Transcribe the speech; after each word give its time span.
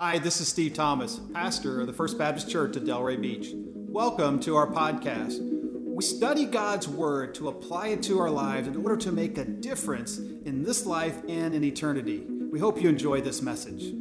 Hi, 0.00 0.20
this 0.20 0.40
is 0.40 0.46
Steve 0.46 0.74
Thomas, 0.74 1.18
pastor 1.34 1.80
of 1.80 1.88
the 1.88 1.92
First 1.92 2.18
Baptist 2.18 2.48
Church 2.48 2.76
at 2.76 2.84
Delray 2.84 3.20
Beach. 3.20 3.48
Welcome 3.52 4.38
to 4.42 4.54
our 4.54 4.68
podcast. 4.68 5.40
We 5.42 6.04
study 6.04 6.44
God's 6.44 6.86
Word 6.86 7.34
to 7.34 7.48
apply 7.48 7.88
it 7.88 8.04
to 8.04 8.20
our 8.20 8.30
lives 8.30 8.68
in 8.68 8.76
order 8.76 8.96
to 8.98 9.10
make 9.10 9.38
a 9.38 9.44
difference 9.44 10.18
in 10.18 10.62
this 10.62 10.86
life 10.86 11.20
and 11.28 11.52
in 11.52 11.64
eternity. 11.64 12.24
We 12.28 12.60
hope 12.60 12.80
you 12.80 12.88
enjoy 12.88 13.22
this 13.22 13.42
message. 13.42 13.92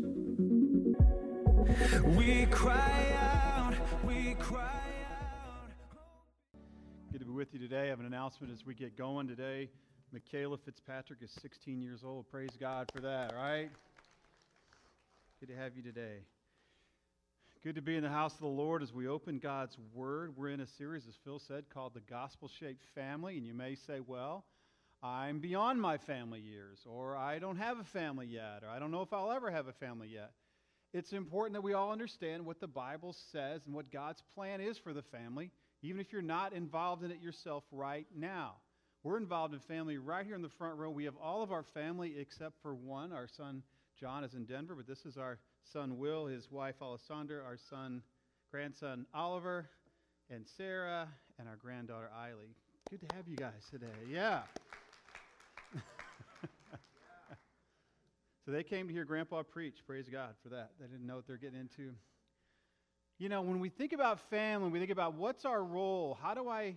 We 2.16 2.46
cry 2.52 3.16
out, 3.20 3.74
we 4.06 4.36
cry 4.36 4.80
out. 5.20 5.72
Good 7.12 7.22
to 7.22 7.26
be 7.26 7.32
with 7.32 7.56
you 7.56 7.60
today. 7.60 7.88
I 7.88 7.88
have 7.88 8.00
an 8.00 8.06
announcement 8.06 8.54
as 8.54 8.68
we 8.68 8.76
get 8.76 8.96
going 8.96 9.28
today. 9.28 9.72
Michaela 10.14 10.60
Fitzpatrick 10.60 11.24
is 11.24 11.32
16 11.42 11.82
years 11.82 12.02
old. 12.06 12.30
Praise 12.30 12.56
God 12.60 12.88
for 12.94 13.02
that, 13.02 13.34
right? 13.34 13.72
Good 15.40 15.50
to 15.50 15.56
have 15.56 15.76
you 15.76 15.84
today. 15.84 16.24
Good 17.64 17.76
to 17.76 17.82
be 17.84 17.96
in 17.96 18.02
the 18.02 18.10
house 18.10 18.34
of 18.34 18.40
the 18.40 18.48
Lord 18.48 18.82
as 18.82 18.92
we 18.92 19.08
open 19.08 19.38
God's 19.38 19.78
Word. 19.94 20.36
We're 20.36 20.50
in 20.50 20.62
a 20.62 20.66
series, 20.66 21.06
as 21.08 21.14
Phil 21.24 21.38
said, 21.38 21.66
called 21.72 21.94
The 21.94 22.00
Gospel 22.00 22.50
Shaped 22.60 22.84
Family. 22.96 23.38
And 23.38 23.46
you 23.46 23.54
may 23.54 23.76
say, 23.76 24.00
well, 24.00 24.46
I'm 25.04 25.38
beyond 25.38 25.80
my 25.80 26.00
family 26.00 26.40
years, 26.40 26.80
or 26.88 27.16
I 27.16 27.38
don't 27.38 27.58
have 27.58 27.78
a 27.78 27.84
family 27.84 28.26
yet, 28.26 28.64
or 28.64 28.70
I 28.70 28.80
don't 28.80 28.90
know 28.90 29.04
if 29.04 29.14
I'll 29.14 29.32
ever 29.32 29.52
have 29.52 29.68
a 29.68 29.74
family 29.74 30.08
yet. 30.08 30.32
It's 30.92 31.14
important 31.14 31.54
that 31.54 31.62
we 31.62 31.74
all 31.74 31.92
understand 31.92 32.44
what 32.44 32.60
the 32.60 32.68
Bible 32.68 33.16
says 33.32 33.62
and 33.68 33.76
what 33.76 33.92
God's 33.92 34.24
plan 34.34 34.60
is 34.60 34.80
for 34.80 34.92
the 34.92 35.04
family, 35.04 35.52
even 35.84 36.02
if 36.02 36.12
you're 36.12 36.24
not 36.24 36.54
involved 36.54 37.04
in 37.04 37.12
it 37.12 37.22
yourself 37.22 37.64
right 37.72 38.08
now. 38.16 38.54
We're 39.04 39.18
involved 39.18 39.54
in 39.54 39.60
family 39.60 40.00
right 40.00 40.26
here 40.26 40.36
in 40.36 40.42
the 40.42 40.50
front 40.50 40.80
row. 40.80 40.90
We 40.90 41.06
have 41.06 41.18
all 41.22 41.44
of 41.44 41.52
our 41.52 41.64
family 41.76 42.16
except 42.18 42.56
for 42.64 42.74
one, 42.74 43.14
our 43.14 43.28
son 43.28 43.62
John 44.00 44.24
is 44.24 44.36
in 44.36 44.46
Denver, 44.46 44.76
but 44.76 44.86
this 44.86 45.08
is 45.08 45.18
our 45.18 45.40
son 45.64 45.98
Will, 45.98 46.28
his 46.28 46.52
wife 46.52 46.76
Alessandra, 46.84 47.44
our 47.44 47.58
son, 47.58 48.04
grandson 48.52 49.08
Oliver, 49.12 49.70
and 50.30 50.46
Sarah, 50.46 51.08
and 51.40 51.50
our 51.50 51.56
granddaughter 51.56 52.12
Eiley. 52.16 52.54
Good 52.92 53.02
to 53.02 53.16
have 53.16 53.28
you 53.28 53.38
guys 53.38 53.66
today. 53.72 53.88
Yeah. 54.08 54.42
so 58.46 58.52
they 58.52 58.62
came 58.62 58.88
to 58.88 58.94
hear 58.94 59.04
Grandpa 59.04 59.42
preach. 59.42 59.78
Praise 59.88 60.08
God 60.12 60.36
for 60.44 60.50
that. 60.50 60.74
They 60.80 60.86
didn't 60.86 61.08
know 61.08 61.16
what 61.16 61.26
they're 61.26 61.38
getting 61.38 61.60
into. 61.60 61.94
You 63.18 63.30
know, 63.30 63.42
when 63.42 63.60
we 63.60 63.70
think 63.70 63.94
about 63.94 64.20
family, 64.30 64.70
we 64.70 64.78
think 64.78 64.92
about 64.92 65.16
what's 65.16 65.44
our 65.44 65.64
role? 65.64 66.20
How 66.22 66.36
do 66.36 66.48
I 66.48 66.76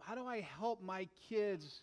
how 0.00 0.14
do 0.14 0.24
I 0.26 0.40
help 0.58 0.82
my 0.82 1.06
kids 1.28 1.82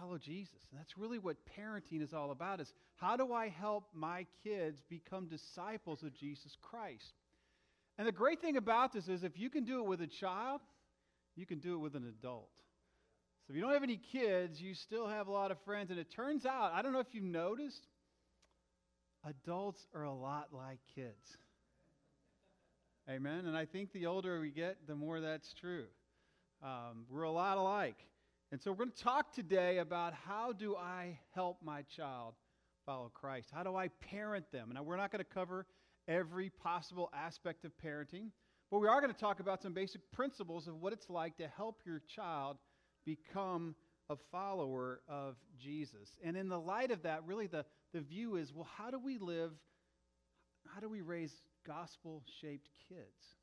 follow 0.00 0.18
Jesus. 0.18 0.54
And 0.70 0.78
that's 0.78 0.96
really 0.96 1.18
what 1.18 1.36
parenting 1.58 2.02
is 2.02 2.12
all 2.12 2.30
about 2.30 2.60
is 2.60 2.72
how 2.96 3.16
do 3.16 3.32
I 3.32 3.48
help 3.48 3.84
my 3.94 4.26
kids 4.42 4.80
become 4.88 5.26
disciples 5.26 6.02
of 6.02 6.14
Jesus 6.14 6.56
Christ? 6.62 7.12
And 7.98 8.06
the 8.06 8.12
great 8.12 8.40
thing 8.40 8.56
about 8.56 8.92
this 8.92 9.08
is 9.08 9.22
if 9.22 9.38
you 9.38 9.50
can 9.50 9.64
do 9.64 9.80
it 9.80 9.86
with 9.86 10.00
a 10.00 10.06
child, 10.06 10.60
you 11.36 11.46
can 11.46 11.58
do 11.58 11.74
it 11.74 11.78
with 11.78 11.94
an 11.94 12.06
adult. 12.06 12.50
So 13.46 13.50
if 13.50 13.56
you 13.56 13.62
don't 13.62 13.72
have 13.72 13.82
any 13.82 14.00
kids, 14.12 14.60
you 14.60 14.74
still 14.74 15.08
have 15.08 15.26
a 15.26 15.32
lot 15.32 15.50
of 15.50 15.58
friends. 15.64 15.90
And 15.90 15.98
it 15.98 16.10
turns 16.10 16.46
out, 16.46 16.72
I 16.74 16.82
don't 16.82 16.92
know 16.92 17.00
if 17.00 17.12
you've 17.12 17.24
noticed, 17.24 17.86
adults 19.26 19.80
are 19.94 20.04
a 20.04 20.12
lot 20.12 20.48
like 20.52 20.78
kids. 20.94 21.36
Amen. 23.10 23.46
And 23.46 23.56
I 23.56 23.66
think 23.66 23.92
the 23.92 24.06
older 24.06 24.40
we 24.40 24.50
get, 24.50 24.86
the 24.86 24.94
more 24.94 25.20
that's 25.20 25.52
true. 25.60 25.86
Um, 26.62 27.04
we're 27.10 27.24
a 27.24 27.32
lot 27.32 27.58
alike. 27.58 27.96
And 28.52 28.60
so 28.60 28.70
we're 28.70 28.76
going 28.76 28.90
to 28.90 29.02
talk 29.02 29.32
today 29.32 29.78
about 29.78 30.12
how 30.12 30.52
do 30.52 30.76
I 30.76 31.18
help 31.34 31.62
my 31.64 31.80
child 31.96 32.34
follow 32.84 33.10
Christ? 33.14 33.48
How 33.50 33.62
do 33.62 33.76
I 33.76 33.88
parent 33.88 34.44
them? 34.52 34.70
And 34.70 34.84
we're 34.84 34.98
not 34.98 35.10
going 35.10 35.24
to 35.24 35.34
cover 35.34 35.64
every 36.06 36.50
possible 36.50 37.10
aspect 37.14 37.64
of 37.64 37.72
parenting, 37.82 38.26
but 38.70 38.80
we 38.80 38.88
are 38.88 39.00
going 39.00 39.10
to 39.10 39.18
talk 39.18 39.40
about 39.40 39.62
some 39.62 39.72
basic 39.72 40.02
principles 40.12 40.68
of 40.68 40.82
what 40.82 40.92
it's 40.92 41.08
like 41.08 41.38
to 41.38 41.48
help 41.48 41.80
your 41.86 42.02
child 42.14 42.58
become 43.06 43.74
a 44.10 44.16
follower 44.30 45.00
of 45.08 45.36
Jesus. 45.58 46.10
And 46.22 46.36
in 46.36 46.50
the 46.50 46.60
light 46.60 46.90
of 46.90 47.04
that, 47.04 47.24
really 47.24 47.46
the, 47.46 47.64
the 47.94 48.02
view 48.02 48.36
is 48.36 48.52
well, 48.52 48.68
how 48.76 48.90
do 48.90 48.98
we 48.98 49.16
live? 49.16 49.52
How 50.74 50.80
do 50.80 50.90
we 50.90 51.00
raise 51.00 51.32
gospel 51.66 52.22
shaped 52.42 52.68
kids? 52.86 53.38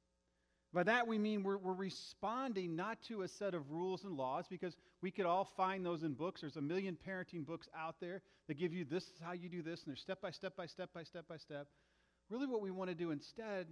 By 0.71 0.83
that 0.83 1.07
we 1.07 1.17
mean 1.17 1.41
we're, 1.41 1.57
we're 1.57 1.73
responding 1.73 2.75
not 2.75 2.99
to 3.07 3.23
a 3.23 3.27
set 3.27 3.55
of 3.55 3.71
rules 3.71 4.03
and 4.03 4.15
laws 4.15 4.45
because 4.47 4.75
we 5.01 5.09
could 5.09 5.25
all 5.25 5.49
find 5.57 5.83
those 5.83 6.03
in 6.03 6.13
books. 6.13 6.41
There's 6.41 6.57
a 6.57 6.61
million 6.61 6.95
parenting 7.07 7.45
books 7.45 7.67
out 7.75 7.95
there 7.99 8.21
that 8.47 8.59
give 8.59 8.71
you 8.71 8.85
this 8.85 9.03
is 9.03 9.19
how 9.23 9.31
you 9.31 9.49
do 9.49 9.63
this, 9.63 9.79
and 9.81 9.87
there's 9.87 10.01
step 10.01 10.21
by 10.21 10.29
step 10.29 10.55
by 10.55 10.67
step 10.67 10.93
by 10.93 11.03
step 11.03 11.27
by 11.27 11.37
step. 11.37 11.67
Really, 12.29 12.45
what 12.45 12.61
we 12.61 12.69
want 12.69 12.91
to 12.91 12.95
do 12.95 13.09
instead, 13.09 13.65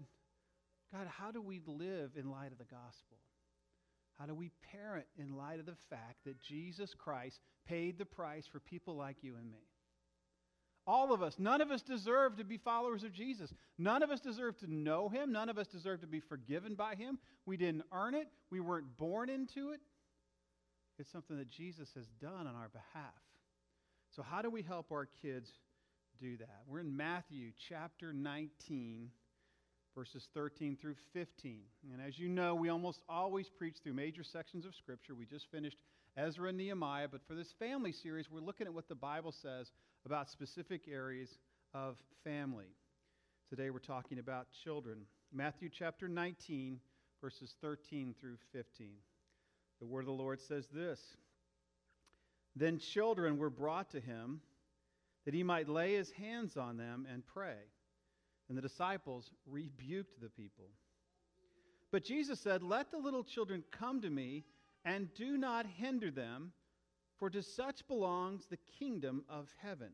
God, 0.92 1.08
how 1.08 1.32
do 1.32 1.40
we 1.40 1.62
live 1.68 2.12
in 2.16 2.32
light 2.32 2.52
of 2.52 2.58
the 2.58 2.66
gospel? 2.66 3.18
How 4.18 4.26
do 4.26 4.34
we 4.34 4.52
parent 4.72 5.06
in 5.20 5.38
light 5.38 5.60
of 5.60 5.68
the 5.68 5.78
fact 5.92 6.24
that 6.26 6.42
Jesus 6.42 6.96
Christ 6.98 7.40
paid 7.68 8.00
the 8.00 8.06
price 8.06 8.48
for 8.52 8.60
people 8.60 8.96
like 8.96 9.18
you 9.22 9.36
and 9.36 9.52
me? 9.52 9.68
All 10.88 11.14
of 11.14 11.22
us. 11.22 11.36
None 11.38 11.60
of 11.60 11.70
us 11.70 11.82
deserve 11.82 12.38
to 12.38 12.46
be 12.46 12.58
followers 12.58 13.04
of 13.04 13.12
Jesus. 13.12 13.54
None 13.78 14.04
of 14.04 14.10
us 14.10 14.22
deserve 14.22 14.58
to 14.60 14.74
know 14.74 15.10
him. 15.10 15.34
None 15.34 15.50
of 15.50 15.58
us 15.58 15.68
deserve 15.68 16.00
to 16.00 16.08
be 16.08 16.22
forgiven 16.22 16.76
by 16.76 16.96
him. 16.96 17.20
We 17.46 17.58
didn't 17.58 17.84
earn 17.92 18.16
it. 18.16 18.30
We 18.50 18.62
weren't 18.62 18.98
born 18.98 19.30
into 19.30 19.72
it. 19.72 19.82
It's 20.98 21.12
something 21.12 21.38
that 21.38 21.50
Jesus 21.50 21.90
has 21.96 22.08
done 22.22 22.48
on 22.48 22.56
our 22.56 22.70
behalf. 22.70 23.14
So, 24.16 24.24
how 24.24 24.42
do 24.42 24.50
we 24.50 24.62
help 24.62 24.92
our 24.92 25.08
kids 25.22 25.52
do 26.20 26.38
that? 26.38 26.62
We're 26.66 26.80
in 26.80 26.96
Matthew 26.96 27.52
chapter 27.70 28.14
19, 28.14 29.10
verses 29.94 30.28
13 30.34 30.78
through 30.82 30.96
15. 31.14 31.64
And 31.94 32.02
as 32.02 32.18
you 32.18 32.30
know, 32.30 32.56
we 32.56 32.70
almost 32.70 33.02
always 33.10 33.50
preach 33.50 33.76
through 33.84 33.94
major 33.94 34.24
sections 34.24 34.66
of 34.66 34.74
Scripture. 34.74 35.14
We 35.14 35.26
just 35.26 35.52
finished 35.52 35.78
Ezra 36.16 36.50
and 36.50 36.58
Nehemiah, 36.58 37.10
but 37.12 37.22
for 37.28 37.36
this 37.36 37.54
family 37.60 37.92
series, 37.92 38.32
we're 38.32 38.40
looking 38.40 38.66
at 38.66 38.74
what 38.74 38.88
the 38.88 38.96
Bible 38.96 39.32
says 39.32 39.70
about 40.08 40.30
specific 40.30 40.84
areas 40.90 41.38
of 41.74 41.98
family. 42.24 42.72
Today 43.50 43.72
we're 43.72 43.80
talking 43.80 44.20
about 44.20 44.48
children. 44.64 45.00
Matthew 45.34 45.68
chapter 45.68 46.08
19, 46.08 46.80
verses 47.20 47.56
13 47.60 48.16
through 48.18 48.38
15. 48.54 48.88
The 49.82 49.86
word 49.86 50.00
of 50.00 50.06
the 50.06 50.14
Lord 50.14 50.40
says 50.40 50.66
this 50.74 51.02
Then 52.56 52.80
children 52.80 53.38
were 53.38 53.50
brought 53.50 53.92
to 53.92 54.00
him 54.00 54.40
that 55.26 55.34
he 55.34 55.44
might 55.44 55.68
lay 55.68 55.96
his 55.96 56.10
hands 56.12 56.56
on 56.56 56.78
them 56.78 57.06
and 57.12 57.28
pray. 57.28 57.58
And 58.48 58.58
the 58.58 58.62
disciples 58.62 59.30
rebuked 59.46 60.22
the 60.22 60.30
people. 60.30 60.70
But 61.92 62.06
Jesus 62.06 62.40
said, 62.40 62.64
Let 62.64 62.92
the 62.92 62.98
little 62.98 63.26
children 63.26 63.62
come 63.78 64.00
to 64.00 64.10
me 64.10 64.46
and 64.86 65.14
do 65.16 65.38
not 65.38 65.66
hinder 65.66 66.12
them 66.12 66.54
for 67.20 67.30
to 67.30 67.42
such 67.42 67.88
belongs 67.88 68.46
the 68.46 68.60
kingdom 68.80 69.24
of 69.30 69.48
heaven. 69.62 69.92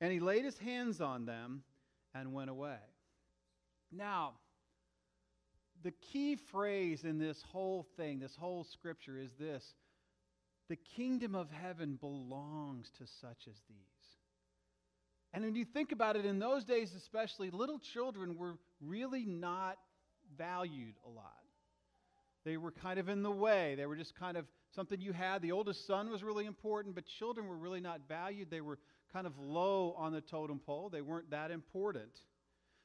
And 0.00 0.12
he 0.12 0.20
laid 0.20 0.44
his 0.44 0.58
hands 0.58 1.00
on 1.00 1.26
them 1.26 1.62
and 2.14 2.32
went 2.32 2.50
away. 2.50 2.78
Now, 3.90 4.34
the 5.82 5.92
key 5.92 6.36
phrase 6.36 7.04
in 7.04 7.18
this 7.18 7.42
whole 7.42 7.86
thing, 7.96 8.18
this 8.18 8.36
whole 8.36 8.64
scripture, 8.64 9.18
is 9.18 9.32
this 9.38 9.74
the 10.68 10.76
kingdom 10.76 11.34
of 11.34 11.50
heaven 11.50 11.96
belongs 12.00 12.90
to 12.98 13.06
such 13.20 13.48
as 13.48 13.56
these. 13.68 13.78
And 15.32 15.44
when 15.44 15.54
you 15.54 15.64
think 15.64 15.92
about 15.92 16.16
it, 16.16 16.26
in 16.26 16.38
those 16.38 16.64
days 16.64 16.94
especially, 16.94 17.50
little 17.50 17.78
children 17.78 18.36
were 18.36 18.58
really 18.80 19.24
not 19.24 19.78
valued 20.36 20.94
a 21.06 21.08
lot. 21.08 21.32
They 22.44 22.56
were 22.56 22.70
kind 22.70 22.98
of 22.98 23.08
in 23.08 23.22
the 23.22 23.30
way. 23.30 23.74
They 23.74 23.86
were 23.86 23.96
just 23.96 24.14
kind 24.14 24.36
of 24.36 24.46
something 24.74 25.00
you 25.00 25.12
had. 25.12 25.42
The 25.42 25.52
oldest 25.52 25.86
son 25.86 26.10
was 26.10 26.22
really 26.22 26.46
important, 26.46 26.94
but 26.94 27.04
children 27.18 27.46
were 27.46 27.56
really 27.56 27.80
not 27.80 28.00
valued. 28.08 28.50
They 28.50 28.60
were 28.60 28.78
kind 29.12 29.26
of 29.26 29.38
low 29.38 29.94
on 29.96 30.12
the 30.12 30.20
totem 30.20 30.58
pole, 30.58 30.90
they 30.90 31.00
weren't 31.00 31.30
that 31.30 31.50
important. 31.50 32.12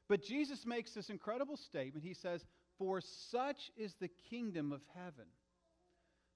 But 0.10 0.24
Jesus 0.24 0.66
makes 0.66 0.92
this 0.92 1.10
incredible 1.10 1.58
statement. 1.58 2.06
He 2.06 2.14
says, 2.14 2.46
For 2.78 3.02
such 3.32 3.72
is 3.78 3.94
the 4.00 4.10
kingdom 4.30 4.72
of 4.72 4.82
heaven. 4.94 5.26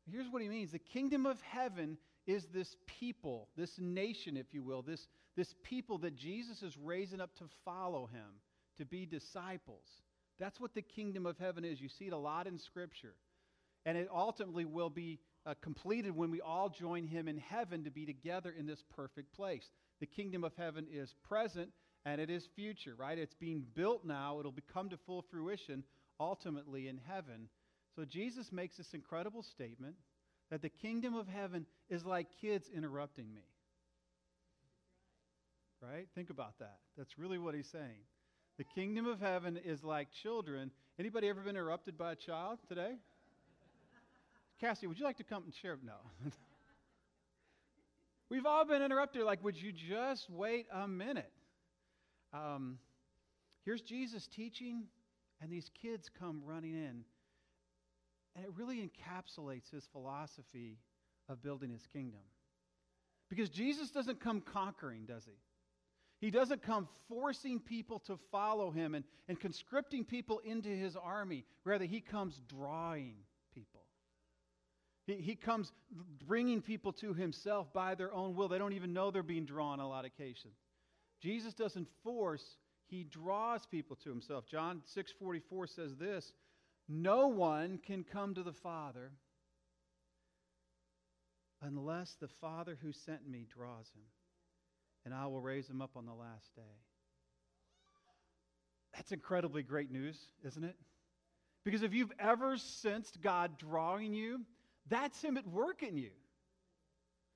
Here's 0.09 0.29
what 0.31 0.41
he 0.41 0.49
means 0.49 0.71
the 0.71 0.79
kingdom 0.79 1.25
of 1.25 1.39
heaven 1.41 1.97
is 2.25 2.45
this 2.53 2.75
people, 2.99 3.49
this 3.55 3.71
nation, 3.79 4.37
if 4.37 4.53
you 4.53 4.63
will, 4.63 4.81
this, 4.81 5.07
this 5.35 5.53
people 5.63 5.97
that 5.99 6.15
Jesus 6.15 6.61
is 6.61 6.77
raising 6.77 7.21
up 7.21 7.35
to 7.37 7.45
follow 7.63 8.07
him, 8.07 8.41
to 8.77 8.85
be 8.85 9.05
disciples. 9.05 9.85
That's 10.39 10.59
what 10.59 10.73
the 10.73 10.81
kingdom 10.81 11.25
of 11.25 11.37
heaven 11.37 11.65
is. 11.65 11.81
You 11.81 11.89
see 11.89 12.05
it 12.05 12.13
a 12.13 12.17
lot 12.17 12.47
in 12.47 12.59
Scripture. 12.59 13.15
And 13.85 13.97
it 13.97 14.09
ultimately 14.13 14.65
will 14.65 14.89
be 14.89 15.19
uh, 15.47 15.53
completed 15.61 16.15
when 16.15 16.29
we 16.29 16.41
all 16.41 16.69
join 16.69 17.07
him 17.07 17.27
in 17.27 17.37
heaven 17.37 17.85
to 17.85 17.89
be 17.89 18.05
together 18.05 18.53
in 18.57 18.67
this 18.67 18.83
perfect 18.95 19.33
place. 19.33 19.69
The 20.01 20.05
kingdom 20.05 20.43
of 20.43 20.51
heaven 20.57 20.85
is 20.91 21.15
present 21.27 21.69
and 22.05 22.19
it 22.19 22.29
is 22.29 22.47
future, 22.55 22.93
right? 22.97 23.17
It's 23.17 23.33
being 23.33 23.65
built 23.73 24.05
now. 24.05 24.39
It'll 24.39 24.51
become 24.51 24.89
to 24.89 24.97
full 24.97 25.23
fruition 25.31 25.83
ultimately 26.19 26.87
in 26.87 26.99
heaven. 27.07 27.47
So 27.95 28.03
Jesus 28.03 28.51
makes 28.51 28.77
this 28.77 28.93
incredible 28.93 29.41
statement 29.41 29.95
that 30.51 30.61
the 30.61 30.69
kingdom 30.69 31.15
of 31.15 31.27
heaven 31.27 31.65
is 31.89 32.05
like 32.05 32.27
kids 32.41 32.69
interrupting 32.75 33.33
me. 33.33 33.41
Right? 35.81 36.07
Think 36.13 36.29
about 36.29 36.59
that. 36.59 36.79
That's 36.97 37.17
really 37.17 37.37
what 37.37 37.55
he's 37.55 37.69
saying. 37.69 38.03
The 38.57 38.63
kingdom 38.63 39.05
of 39.05 39.19
heaven 39.19 39.59
is 39.63 39.83
like 39.83 40.07
children. 40.23 40.71
Anybody 40.99 41.29
ever 41.29 41.41
been 41.41 41.55
interrupted 41.55 41.97
by 41.97 42.13
a 42.13 42.15
child 42.15 42.59
today? 42.67 42.95
Cassie, 44.59 44.87
would 44.87 44.97
you 44.97 45.05
like 45.05 45.17
to 45.17 45.23
come 45.23 45.43
and 45.43 45.53
share? 45.53 45.77
No. 45.83 45.93
We've 48.29 48.45
all 48.45 48.65
been 48.65 48.81
interrupted. 48.81 49.23
Like, 49.23 49.43
would 49.43 49.61
you 49.61 49.71
just 49.71 50.29
wait 50.29 50.65
a 50.73 50.87
minute? 50.87 51.31
Um, 52.33 52.79
here's 53.63 53.81
Jesus 53.81 54.27
teaching, 54.27 54.83
and 55.41 55.51
these 55.51 55.69
kids 55.81 56.09
come 56.19 56.41
running 56.45 56.73
in. 56.73 57.03
And 58.35 58.45
it 58.45 58.51
really 58.55 58.77
encapsulates 58.77 59.71
his 59.71 59.87
philosophy 59.91 60.77
of 61.29 61.41
building 61.41 61.71
his 61.71 61.85
kingdom. 61.91 62.21
Because 63.29 63.49
Jesus 63.49 63.91
doesn't 63.91 64.19
come 64.19 64.41
conquering, 64.41 65.05
does 65.05 65.25
he? 65.25 65.37
He 66.19 66.31
doesn't 66.31 66.63
come 66.63 66.87
forcing 67.07 67.59
people 67.59 67.99
to 68.07 68.17
follow 68.31 68.71
him 68.71 68.95
and, 68.95 69.05
and 69.27 69.39
conscripting 69.39 70.03
people 70.03 70.39
into 70.39 70.69
his 70.69 70.95
army. 70.95 71.45
Rather, 71.63 71.85
he 71.85 72.01
comes 72.01 72.41
drawing. 72.47 73.15
He, 75.07 75.15
he 75.15 75.35
comes 75.35 75.71
bringing 76.27 76.61
people 76.61 76.91
to 76.93 77.13
himself 77.13 77.71
by 77.73 77.95
their 77.95 78.13
own 78.13 78.35
will. 78.35 78.49
They 78.49 78.57
don't 78.57 78.73
even 78.73 78.93
know 78.93 79.09
they're 79.09 79.23
being 79.23 79.45
drawn 79.45 79.79
a 79.79 79.87
lot 79.87 80.05
of 80.05 80.15
cases. 80.15 80.53
Jesus 81.21 81.53
doesn't 81.53 81.87
force, 82.03 82.57
he 82.87 83.05
draws 83.05 83.65
people 83.65 83.95
to 84.03 84.09
himself. 84.09 84.45
John 84.45 84.83
6:44 84.85 85.67
says 85.67 85.95
this, 85.95 86.33
"No 86.87 87.27
one 87.27 87.79
can 87.79 88.03
come 88.03 88.35
to 88.35 88.43
the 88.43 88.53
Father 88.53 89.11
unless 91.61 92.15
the 92.15 92.27
Father 92.27 92.75
who 92.75 92.91
sent 92.91 93.27
me 93.27 93.45
draws 93.45 93.89
him, 93.91 94.05
and 95.05 95.13
I 95.13 95.25
will 95.25 95.41
raise 95.41 95.69
him 95.69 95.81
up 95.81 95.95
on 95.95 96.05
the 96.05 96.13
last 96.13 96.53
day." 96.53 96.77
That's 98.93 99.11
incredibly 99.11 99.63
great 99.63 99.89
news, 99.89 100.19
isn't 100.43 100.63
it? 100.63 100.77
Because 101.63 101.81
if 101.81 101.93
you've 101.93 102.13
ever 102.19 102.57
sensed 102.57 103.21
God 103.21 103.57
drawing 103.57 104.13
you, 104.13 104.45
that's 104.89 105.21
him 105.21 105.37
at 105.37 105.47
work 105.47 105.83
in 105.83 105.97
you. 105.97 106.11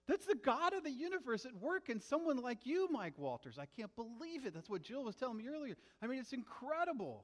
That's 0.07 0.25
the 0.25 0.35
God 0.35 0.73
of 0.73 0.83
the 0.83 0.91
universe 0.91 1.45
at 1.45 1.55
work 1.55 1.89
in 1.89 1.99
someone 2.01 2.41
like 2.41 2.65
you, 2.65 2.89
Mike 2.91 3.17
Walters. 3.17 3.57
I 3.59 3.65
can't 3.65 3.95
believe 3.95 4.45
it. 4.45 4.53
That's 4.53 4.69
what 4.69 4.81
Jill 4.81 5.03
was 5.03 5.15
telling 5.15 5.37
me 5.37 5.45
earlier. 5.47 5.75
I 6.01 6.07
mean, 6.07 6.19
it's 6.19 6.33
incredible. 6.33 7.23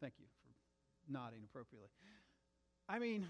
Thank 0.00 0.14
you 0.18 0.26
for 0.42 1.12
nodding 1.12 1.40
appropriately. 1.44 1.88
I 2.88 2.98
mean, 2.98 3.26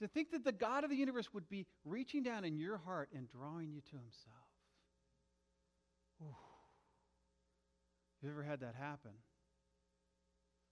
to 0.00 0.08
think 0.08 0.32
that 0.32 0.44
the 0.44 0.52
God 0.52 0.82
of 0.82 0.90
the 0.90 0.96
universe 0.96 1.32
would 1.32 1.48
be 1.48 1.66
reaching 1.84 2.22
down 2.22 2.44
in 2.44 2.56
your 2.56 2.78
heart 2.78 3.10
and 3.14 3.28
drawing 3.28 3.70
you 3.70 3.80
to 3.80 3.96
himself. 3.96 4.48
Ooh. 6.22 6.34
Have 8.20 8.24
you 8.24 8.30
ever 8.30 8.42
had 8.42 8.60
that 8.60 8.74
happen? 8.76 9.12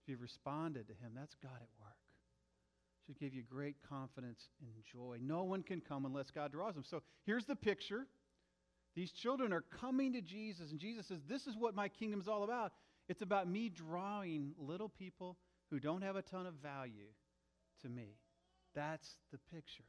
If 0.02 0.08
you've 0.08 0.22
responded 0.22 0.88
to 0.88 0.94
him, 0.94 1.12
that's 1.14 1.36
God 1.42 1.56
at 1.60 1.68
work 1.78 2.09
should 3.10 3.18
give 3.18 3.34
you 3.34 3.42
great 3.42 3.76
confidence 3.88 4.48
and 4.60 4.70
joy. 4.84 5.18
No 5.20 5.42
one 5.42 5.62
can 5.62 5.80
come 5.80 6.04
unless 6.04 6.30
God 6.30 6.52
draws 6.52 6.74
them. 6.74 6.84
So 6.84 7.02
here's 7.26 7.44
the 7.44 7.56
picture. 7.56 8.06
These 8.94 9.12
children 9.12 9.52
are 9.52 9.64
coming 9.80 10.12
to 10.12 10.20
Jesus, 10.20 10.70
and 10.70 10.80
Jesus 10.80 11.06
says, 11.06 11.20
This 11.28 11.46
is 11.46 11.56
what 11.56 11.74
my 11.74 11.88
kingdom 11.88 12.20
is 12.20 12.28
all 12.28 12.44
about. 12.44 12.72
It's 13.08 13.22
about 13.22 13.48
me 13.48 13.68
drawing 13.68 14.52
little 14.58 14.88
people 14.88 15.36
who 15.70 15.80
don't 15.80 16.02
have 16.02 16.16
a 16.16 16.22
ton 16.22 16.46
of 16.46 16.54
value 16.54 17.08
to 17.82 17.88
me. 17.88 18.16
That's 18.74 19.16
the 19.32 19.38
picture. 19.52 19.84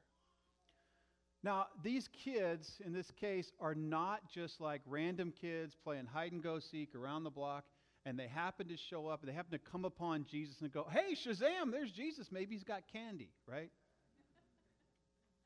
Now, 1.44 1.68
these 1.84 2.08
kids, 2.24 2.80
in 2.86 2.94
this 2.94 3.12
case, 3.20 3.52
are 3.60 3.76
not 3.76 4.22
just 4.32 4.62
like 4.62 4.82
random 4.86 5.34
kids 5.40 5.76
playing 5.84 6.06
hide 6.06 6.32
and 6.32 6.42
go 6.42 6.60
seek 6.60 6.96
around 6.96 7.24
the 7.24 7.32
block 7.32 7.66
and 8.06 8.18
they 8.18 8.28
happen 8.28 8.68
to 8.68 8.78
show 8.78 9.08
up 9.08 9.22
they 9.24 9.32
happen 9.32 9.52
to 9.52 9.72
come 9.72 9.86
upon 9.86 10.26
Jesus 10.30 10.56
and 10.62 10.72
go, 10.72 10.88
Hey, 10.92 11.16
Shazam, 11.16 11.72
there's 11.72 11.92
Jesus. 11.92 12.28
Maybe 12.32 12.56
he's 12.56 12.64
got 12.64 12.84
candy, 12.92 13.30
right? 13.48 13.72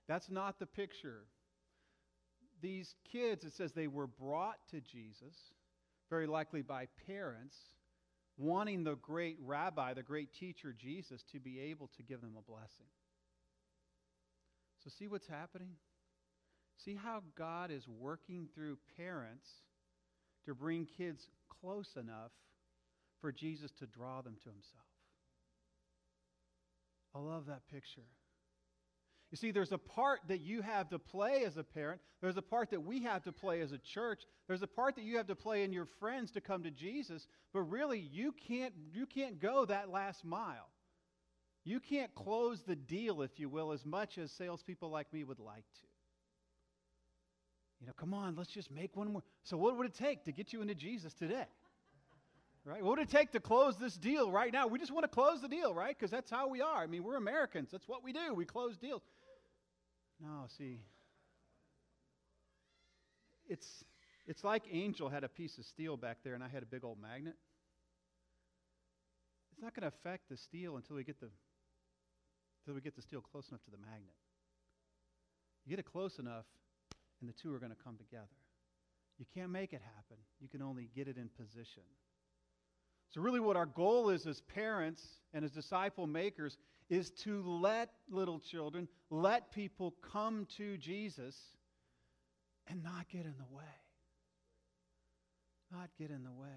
That's 0.08 0.30
not 0.30 0.60
the 0.60 0.66
picture. 0.66 1.24
These 2.62 2.94
kids, 3.12 3.44
it 3.44 3.54
says 3.54 3.74
they 3.74 3.88
were 3.88 4.08
brought 4.08 4.58
to 4.72 4.80
Jesus, 4.80 5.36
very 6.10 6.28
likely 6.28 6.62
by 6.62 6.88
parents, 7.06 7.56
wanting 8.38 8.84
the 8.84 8.96
great 8.96 9.38
rabbi, 9.44 9.94
the 9.94 10.04
great 10.04 10.34
teacher, 10.34 10.74
Jesus, 10.78 11.24
to 11.32 11.40
be 11.40 11.60
able 11.60 11.90
to 11.98 12.04
give 12.04 12.22
them 12.22 12.36
a 12.38 12.42
blessing. 12.42 12.88
So, 14.84 14.92
see 14.98 15.08
what's 15.08 15.28
happening? 15.28 15.72
See 16.84 16.96
how 16.96 17.24
God 17.38 17.72
is 17.72 17.88
working 17.88 18.48
through 18.54 18.78
parents 18.98 19.48
to 20.46 20.54
bring 20.54 20.86
kids 20.86 21.28
close 21.62 21.96
enough 21.96 22.32
for 23.22 23.32
Jesus 23.32 23.72
to 23.80 23.86
draw 23.86 24.22
them 24.22 24.36
to 24.44 24.50
himself. 24.50 24.86
I 27.16 27.20
love 27.20 27.46
that 27.48 27.68
picture. 27.72 28.04
You 29.32 29.38
see, 29.38 29.52
there's 29.52 29.72
a 29.72 29.78
part 29.78 30.22
that 30.28 30.42
you 30.42 30.62
have 30.62 30.90
to 30.90 31.00
play 31.00 31.44
as 31.46 31.58
a 31.58 31.64
parent. 31.64 32.00
There's 32.22 32.38
a 32.38 32.42
part 32.42 32.70
that 32.72 32.84
we 32.84 33.02
have 33.04 33.24
to 33.24 33.32
play 33.32 33.62
as 33.62 33.72
a 33.72 33.78
church. 33.78 34.24
There's 34.48 34.62
a 34.62 34.68
part 34.68 34.96
that 34.96 35.04
you 35.04 35.18
have 35.18 35.28
to 35.28 35.36
play 35.36 35.64
in 35.64 35.74
your 35.74 35.88
friends 36.00 36.32
to 36.32 36.42
come 36.42 36.64
to 36.64 36.72
Jesus. 36.72 37.28
But 37.54 37.62
really, 37.62 38.00
you 38.00 38.34
can't, 38.48 38.74
you 38.94 39.06
can't 39.06 39.40
go 39.40 39.66
that 39.66 39.90
last 39.90 40.24
mile. 40.24 40.70
You 41.64 41.80
can't 41.80 42.14
close 42.14 42.62
the 42.62 42.76
deal, 42.76 43.24
if 43.24 43.40
you 43.40 43.50
will, 43.50 43.72
as 43.72 43.86
much 43.86 44.18
as 44.18 44.32
salespeople 44.32 44.90
like 44.90 45.12
me 45.12 45.24
would 45.24 45.40
like 45.40 45.66
to. 45.82 45.88
You 47.82 47.88
know, 47.88 47.94
come 47.98 48.14
on, 48.14 48.36
let's 48.36 48.50
just 48.50 48.72
make 48.72 48.96
one 48.96 49.12
more. 49.12 49.24
So, 49.44 49.58
what 49.58 49.78
would 49.78 49.86
it 49.86 49.94
take 49.94 50.24
to 50.26 50.32
get 50.32 50.54
you 50.54 50.62
into 50.62 50.76
Jesus 50.76 51.14
today? 51.14 51.46
Right? 52.64 52.84
What 52.84 52.98
would 52.98 53.08
it 53.08 53.12
take 53.12 53.32
to 53.34 53.40
close 53.40 53.78
this 53.78 53.96
deal 53.96 54.32
right 54.32 54.52
now? 54.52 54.66
We 54.66 54.80
just 54.80 54.92
want 54.92 55.04
to 55.04 55.08
close 55.08 55.42
the 55.42 55.48
deal, 55.48 55.74
right? 55.74 55.96
Because 55.96 56.10
that's 56.10 56.32
how 56.32 56.48
we 56.48 56.62
are. 56.62 56.82
I 56.82 56.88
mean, 56.88 57.04
we're 57.04 57.18
Americans. 57.18 57.70
That's 57.72 57.88
what 57.88 58.04
we 58.04 58.12
do. 58.12 58.34
We 58.34 58.46
close 58.46 58.76
deals. 58.76 59.04
No, 60.20 60.46
see. 60.58 60.80
It's 63.48 63.84
it's 64.26 64.44
like 64.44 64.64
Angel 64.72 65.10
had 65.10 65.24
a 65.24 65.30
piece 65.30 65.60
of 65.60 65.66
steel 65.66 65.98
back 65.98 66.18
there 66.24 66.34
and 66.34 66.44
I 66.44 66.48
had 66.48 66.64
a 66.64 66.66
big 66.66 66.84
old 66.84 67.00
magnet. 67.00 67.36
It's 69.52 69.62
not 69.62 69.76
going 69.76 69.90
to 69.90 69.96
affect 69.96 70.30
the 70.30 70.38
steel 70.38 70.78
until 70.78 70.96
we 70.96 71.04
get 71.04 71.20
the 71.20 71.30
until 72.62 72.74
we 72.74 72.82
get 72.82 72.96
the 72.96 73.02
steel 73.04 73.22
close 73.22 73.48
enough 73.50 73.64
to 73.66 73.72
the 73.72 73.78
magnet. 73.78 74.16
You 75.66 75.70
get 75.70 75.80
it 75.80 75.86
close 75.86 76.18
enough 76.18 76.46
and 77.26 77.34
the 77.34 77.42
two 77.42 77.54
are 77.54 77.60
going 77.60 77.72
to 77.72 77.84
come 77.84 77.98
together. 77.98 78.28
You 79.18 79.26
can't 79.34 79.50
make 79.50 79.74
it 79.74 79.82
happen. 79.96 80.18
You 80.40 80.48
can 80.48 80.62
only 80.62 80.90
get 80.96 81.08
it 81.08 81.18
in 81.18 81.30
position. 81.30 81.84
So, 83.14 83.22
really, 83.22 83.40
what 83.40 83.56
our 83.56 83.66
goal 83.66 84.10
is 84.10 84.28
as 84.28 84.42
parents 84.54 85.02
and 85.34 85.44
as 85.44 85.52
disciple 85.52 86.06
makers 86.06 86.58
is 86.90 87.10
to 87.24 87.42
let 87.44 87.90
little 88.10 88.40
children, 88.40 88.88
let 89.10 89.52
people 89.52 89.96
come 90.12 90.48
to 90.58 90.78
Jesus 90.78 91.36
and 92.68 92.84
not 92.84 93.08
get 93.10 93.26
in 93.26 93.34
the 93.38 93.56
way. 93.56 93.64
Not 95.72 95.90
get 95.98 96.12
in 96.12 96.24
the 96.24 96.32
way. 96.32 96.48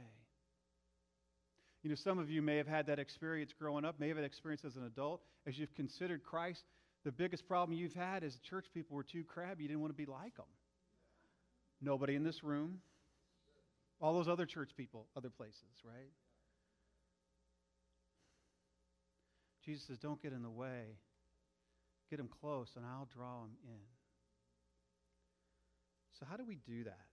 You 1.82 1.90
know, 1.90 1.96
some 1.96 2.18
of 2.18 2.28
you 2.28 2.42
may 2.42 2.56
have 2.56 2.66
had 2.66 2.88
that 2.88 2.98
experience 2.98 3.52
growing 3.58 3.84
up, 3.84 4.00
may 4.00 4.08
have 4.08 4.16
had 4.16 4.26
experience 4.26 4.64
as 4.64 4.76
an 4.76 4.84
adult. 4.84 5.22
As 5.46 5.56
you've 5.58 5.75
considered 5.75 6.25
Christ, 6.25 6.64
the 7.04 7.12
biggest 7.12 7.46
problem 7.46 7.78
you've 7.78 7.94
had 7.94 8.25
is 8.25 8.37
church 8.50 8.66
people 8.75 8.96
were 8.96 9.04
too 9.04 9.25
crabby. 9.25 9.62
You 9.62 9.68
didn't 9.68 9.80
want 9.80 9.92
to 9.92 9.96
be 9.96 10.10
like 10.10 10.37
them. 10.37 10.46
Nobody 11.80 12.14
in 12.14 12.25
this 12.25 12.42
room. 12.42 12.80
All 14.00 14.14
those 14.14 14.28
other 14.28 14.47
church 14.47 14.70
people, 14.76 15.06
other 15.16 15.30
places, 15.30 15.82
right? 15.85 16.12
Jesus 19.64 19.85
says, 19.87 19.99
Don't 19.99 20.23
get 20.23 20.32
in 20.32 20.42
the 20.42 20.50
way. 20.50 20.97
Get 22.11 22.16
them 22.16 22.28
close, 22.40 22.70
and 22.76 22.87
I'll 22.87 23.08
draw 23.12 23.40
them 23.40 23.56
in. 23.64 23.80
So, 26.18 26.26
how 26.28 26.37
do 26.37 26.44
we 26.44 26.56
do 26.66 26.85
that? 26.85 27.06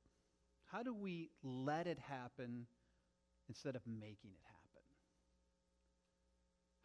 How 0.71 0.83
do 0.83 0.93
we 0.93 1.29
let 1.43 1.85
it 1.85 1.99
happen 1.99 2.65
instead 3.47 3.75
of 3.75 3.81
making 3.85 4.31
it 4.31 4.43
happen? 4.43 4.55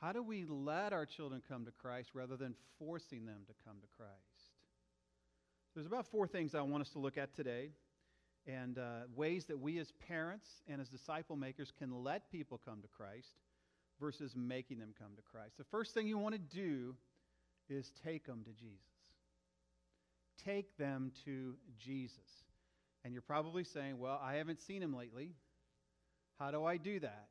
How 0.00 0.12
do 0.12 0.22
we 0.22 0.44
let 0.46 0.92
our 0.92 1.06
children 1.06 1.42
come 1.46 1.64
to 1.66 1.70
Christ 1.70 2.10
rather 2.14 2.37
than 2.37 2.54
forcing 2.78 3.26
them 3.26 3.42
to 3.46 3.52
come 3.64 3.76
to 3.80 3.87
Christ? 3.96 4.29
There's 5.74 5.86
about 5.86 6.06
four 6.06 6.26
things 6.26 6.54
I 6.54 6.62
want 6.62 6.82
us 6.82 6.90
to 6.90 6.98
look 6.98 7.16
at 7.16 7.34
today, 7.34 7.70
and 8.46 8.78
uh, 8.78 9.02
ways 9.14 9.44
that 9.46 9.58
we 9.58 9.78
as 9.78 9.92
parents 10.08 10.48
and 10.68 10.80
as 10.80 10.88
disciple 10.88 11.36
makers 11.36 11.72
can 11.78 12.02
let 12.02 12.30
people 12.30 12.60
come 12.64 12.82
to 12.82 12.88
Christ 12.88 13.36
versus 14.00 14.34
making 14.34 14.78
them 14.78 14.94
come 14.98 15.10
to 15.14 15.22
Christ. 15.22 15.58
The 15.58 15.64
first 15.64 15.94
thing 15.94 16.08
you 16.08 16.18
want 16.18 16.34
to 16.34 16.40
do 16.40 16.96
is 17.68 17.92
take 18.04 18.26
them 18.26 18.42
to 18.44 18.50
Jesus. 18.52 18.78
Take 20.44 20.76
them 20.76 21.12
to 21.24 21.54
Jesus. 21.78 22.18
And 23.04 23.12
you're 23.12 23.22
probably 23.22 23.62
saying, 23.62 23.98
Well, 23.98 24.20
I 24.22 24.34
haven't 24.34 24.60
seen 24.60 24.82
him 24.82 24.96
lately. 24.96 25.34
How 26.38 26.50
do 26.50 26.64
I 26.64 26.78
do 26.78 26.98
that? 27.00 27.28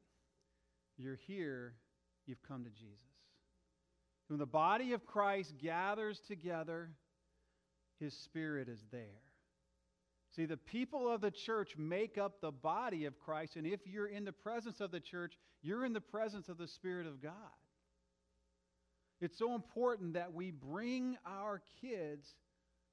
You're 0.97 1.19
here, 1.27 1.73
you've 2.25 2.41
come 2.43 2.63
to 2.63 2.69
Jesus. 2.69 2.99
When 4.27 4.39
the 4.39 4.45
body 4.45 4.93
of 4.93 5.05
Christ 5.05 5.55
gathers 5.57 6.21
together, 6.27 6.91
his 7.99 8.13
spirit 8.13 8.69
is 8.69 8.79
there. 8.91 9.21
See, 10.35 10.45
the 10.45 10.57
people 10.57 11.11
of 11.11 11.21
the 11.21 11.31
church 11.31 11.75
make 11.77 12.17
up 12.17 12.39
the 12.39 12.51
body 12.51 13.05
of 13.05 13.19
Christ, 13.19 13.55
and 13.55 13.65
if 13.65 13.79
you're 13.85 14.07
in 14.07 14.25
the 14.25 14.31
presence 14.31 14.79
of 14.79 14.91
the 14.91 14.99
church, 14.99 15.33
you're 15.61 15.85
in 15.85 15.93
the 15.93 16.01
presence 16.01 16.49
of 16.49 16.57
the 16.57 16.67
Spirit 16.67 17.07
of 17.07 17.21
God. 17.21 17.33
It's 19.21 19.37
so 19.37 19.55
important 19.55 20.13
that 20.13 20.33
we 20.33 20.51
bring 20.51 21.17
our 21.25 21.61
kids 21.81 22.27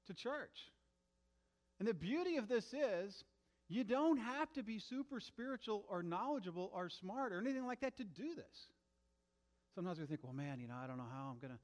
to 0.07 0.13
church. 0.13 0.71
And 1.79 1.87
the 1.87 1.93
beauty 1.93 2.37
of 2.37 2.49
this 2.49 2.65
is, 2.73 3.23
you 3.69 3.83
don't 3.83 4.17
have 4.17 4.51
to 4.53 4.63
be 4.63 4.79
super 4.79 5.19
spiritual 5.19 5.85
or 5.89 6.01
knowledgeable 6.01 6.71
or 6.73 6.89
smart 6.89 7.31
or 7.31 7.39
anything 7.39 7.65
like 7.65 7.81
that 7.81 7.97
to 7.97 8.03
do 8.03 8.33
this. 8.35 8.67
Sometimes 9.75 9.99
we 9.99 10.05
think, 10.05 10.21
well, 10.23 10.33
man, 10.33 10.59
you 10.59 10.67
know, 10.67 10.75
I 10.81 10.87
don't 10.87 10.97
know 10.97 11.07
how 11.13 11.29
I'm 11.29 11.39
going 11.39 11.53
to 11.53 11.59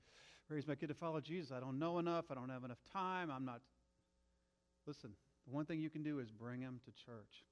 raise 0.50 0.68
my 0.68 0.76
kid 0.76 0.88
to 0.88 0.94
follow 0.94 1.20
Jesus. 1.20 1.52
I 1.52 1.60
don't 1.60 1.80
know 1.80 2.00
enough. 2.00 2.26
I 2.30 2.36
don't 2.36 2.50
have 2.50 2.64
enough 2.64 2.82
time. 2.92 3.32
I'm 3.32 3.46
not. 3.46 3.62
Listen, 4.86 5.12
the 5.46 5.54
one 5.54 5.66
thing 5.66 5.80
you 5.80 5.90
can 5.90 6.04
do 6.04 6.20
is 6.20 6.30
bring 6.30 6.62
them 6.62 6.80
to 6.86 6.92
church. 6.92 7.46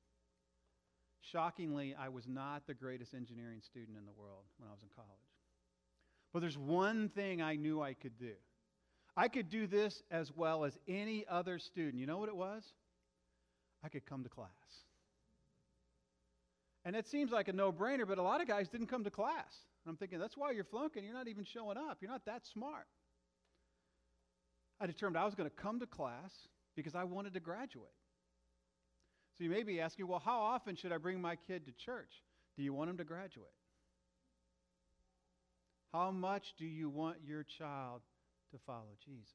Shockingly, 1.22 1.96
I 1.98 2.10
was 2.10 2.28
not 2.28 2.66
the 2.68 2.74
greatest 2.74 3.14
engineering 3.14 3.62
student 3.62 3.98
in 3.98 4.06
the 4.06 4.12
world 4.12 4.46
when 4.58 4.68
I 4.68 4.72
was 4.72 4.82
in 4.82 4.90
college. 4.96 5.10
But 6.34 6.40
there's 6.40 6.58
one 6.58 7.10
thing 7.10 7.42
I 7.42 7.56
knew 7.56 7.82
I 7.82 7.94
could 7.94 8.18
do. 8.18 8.34
I 9.16 9.28
could 9.28 9.50
do 9.50 9.68
this 9.68 10.04
as 10.10 10.32
well 10.36 10.64
as 10.64 10.78
any 10.88 11.26
other 11.30 11.60
student. 11.60 11.96
You 11.96 12.08
know 12.08 12.18
what 12.18 12.30
it 12.30 12.36
was? 12.36 12.64
I 13.84 13.90
could 13.90 14.06
come 14.06 14.24
to 14.24 14.30
class. 14.30 14.50
And 16.86 16.96
it 16.96 17.08
seems 17.08 17.32
like 17.32 17.48
a 17.48 17.54
no 17.54 17.72
brainer, 17.72 18.08
but 18.08 18.18
a 18.18 18.24
lot 18.24 18.42
of 18.42 18.48
guys 18.48 18.70
didn't 18.70 18.88
come 18.88 19.04
to 19.04 19.12
class. 19.12 19.54
And 19.86 19.92
I'm 19.92 19.98
thinking, 19.98 20.20
that's 20.20 20.38
why 20.38 20.52
you're 20.52 20.64
flunking. 20.64 21.04
You're 21.04 21.14
not 21.14 21.28
even 21.28 21.44
showing 21.44 21.78
up. 21.78 21.98
You're 22.02 22.12
not 22.12 22.26
that 22.26 22.46
smart. 22.54 22.88
I 24.80 24.88
determined 24.88 25.18
I 25.18 25.26
was 25.26 25.36
going 25.36 25.50
to 25.50 25.56
come 25.56 25.80
to 25.80 25.86
class 25.86 26.32
because 26.76 26.96
I 26.96 27.04
wanted 27.04 27.34
to 27.34 27.40
graduate. 27.40 27.88
So 29.38 29.44
you 29.44 29.50
may 29.50 29.64
be 29.64 29.80
asking, 29.80 30.08
well, 30.08 30.22
how 30.24 30.40
often 30.40 30.76
should 30.76 30.92
I 30.92 30.98
bring 30.98 31.22
my 31.22 31.36
kid 31.36 31.66
to 31.66 31.72
church? 31.72 32.12
Do 32.58 32.64
you 32.64 32.74
want 32.74 32.90
him 32.90 32.98
to 32.98 33.04
graduate? 33.04 33.48
How 35.94 36.12
much 36.12 36.54
do 36.58 36.66
you 36.66 36.90
want 36.90 37.18
your 37.26 37.44
child 37.44 38.02
to 38.52 38.58
follow 38.66 38.96
Jesus? 39.04 39.28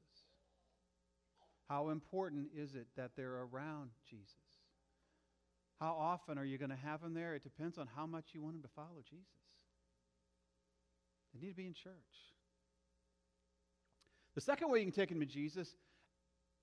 How 1.69 1.89
important 1.89 2.47
is 2.55 2.75
it 2.75 2.87
that 2.95 3.11
they're 3.15 3.45
around 3.51 3.89
Jesus? 4.09 4.33
How 5.79 5.95
often 5.99 6.37
are 6.37 6.45
you 6.45 6.57
going 6.57 6.71
to 6.71 6.77
have 6.77 7.01
them 7.01 7.13
there? 7.13 7.35
It 7.35 7.43
depends 7.43 7.77
on 7.77 7.87
how 7.95 8.05
much 8.05 8.25
you 8.33 8.41
want 8.41 8.55
them 8.55 8.63
to 8.63 8.75
follow 8.75 9.01
Jesus. 9.07 9.36
They 11.39 11.47
need 11.47 11.53
to 11.53 11.57
be 11.57 11.67
in 11.67 11.73
church. 11.73 11.93
The 14.35 14.41
second 14.41 14.69
way 14.69 14.79
you 14.79 14.85
can 14.85 14.93
take 14.93 15.09
them 15.09 15.19
to 15.19 15.25
Jesus, 15.25 15.69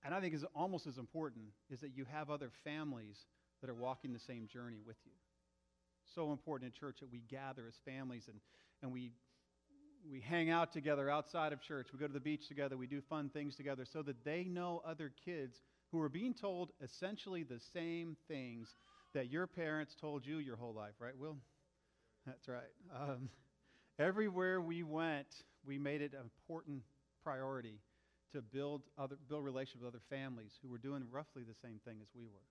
and 0.05 0.15
I 0.15 0.21
think 0.21 0.35
is 0.35 0.45
almost 0.55 0.87
as 0.87 0.99
important, 0.99 1.47
is 1.71 1.81
that 1.81 1.97
you 1.97 2.05
have 2.11 2.31
other 2.31 2.51
families 2.63 3.19
that 3.61 3.71
are 3.71 3.75
walking 3.75 4.13
the 4.13 4.19
same 4.19 4.47
journey 4.47 4.81
with 4.85 4.97
you. 5.05 5.13
So 6.15 6.33
important 6.33 6.73
in 6.73 6.79
church 6.79 6.99
that 7.01 7.11
we 7.11 7.23
gather 7.29 7.67
as 7.67 7.75
families 7.85 8.29
and, 8.29 8.39
and 8.83 8.93
we 8.93 9.13
we 10.11 10.21
hang 10.21 10.51
out 10.51 10.71
together 10.71 11.09
outside 11.09 11.55
of 11.55 11.63
church. 11.63 11.89
We 11.91 11.99
go 11.99 12.07
to 12.07 12.13
the 12.13 12.21
beach 12.21 12.47
together. 12.47 12.77
We 12.77 12.87
do 12.87 13.01
fun 13.01 13.31
things 13.31 13.57
together 13.57 13.87
so 13.91 14.03
that 14.03 14.23
they 14.23 14.45
know 14.45 14.83
other 14.85 15.11
kids 15.25 15.63
who 15.91 16.01
are 16.01 16.11
being 16.11 16.35
told 16.35 16.73
essentially 16.83 17.43
the 17.43 17.59
same 17.73 18.17
things 18.29 18.77
that 19.15 19.31
your 19.31 19.47
parents 19.47 19.95
told 19.99 20.27
you 20.27 20.39
your 20.39 20.57
whole 20.57 20.75
life, 20.75 20.95
right, 20.99 21.17
Will? 21.17 21.39
That's 22.27 22.49
right. 22.49 22.63
Um, 22.95 23.31
everywhere 23.99 24.61
we 24.61 24.83
went, 24.83 25.27
we 25.65 25.79
made 25.79 26.03
it 26.03 26.13
an 26.13 26.21
important 26.21 26.83
priority 27.23 27.79
to 28.33 28.43
build, 28.43 28.83
other, 28.99 29.17
build 29.29 29.45
relationships 29.45 29.83
with 29.83 29.95
other 29.95 30.03
families 30.11 30.53
who 30.63 30.69
were 30.69 30.79
doing 30.79 31.05
roughly 31.11 31.43
the 31.43 31.55
same 31.55 31.81
thing 31.85 31.99
as 32.03 32.09
we 32.15 32.25
were. 32.25 32.47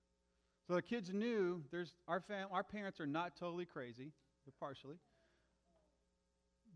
So 0.68 0.76
the 0.76 0.82
kids 0.82 1.12
knew 1.14 1.62
there's, 1.72 1.94
our, 2.08 2.22
fam- 2.22 2.48
our 2.52 2.64
parents 2.64 3.00
are 3.00 3.06
not 3.06 3.36
totally 3.38 3.66
crazy, 3.66 4.12
they're 4.46 4.54
partially, 4.60 4.96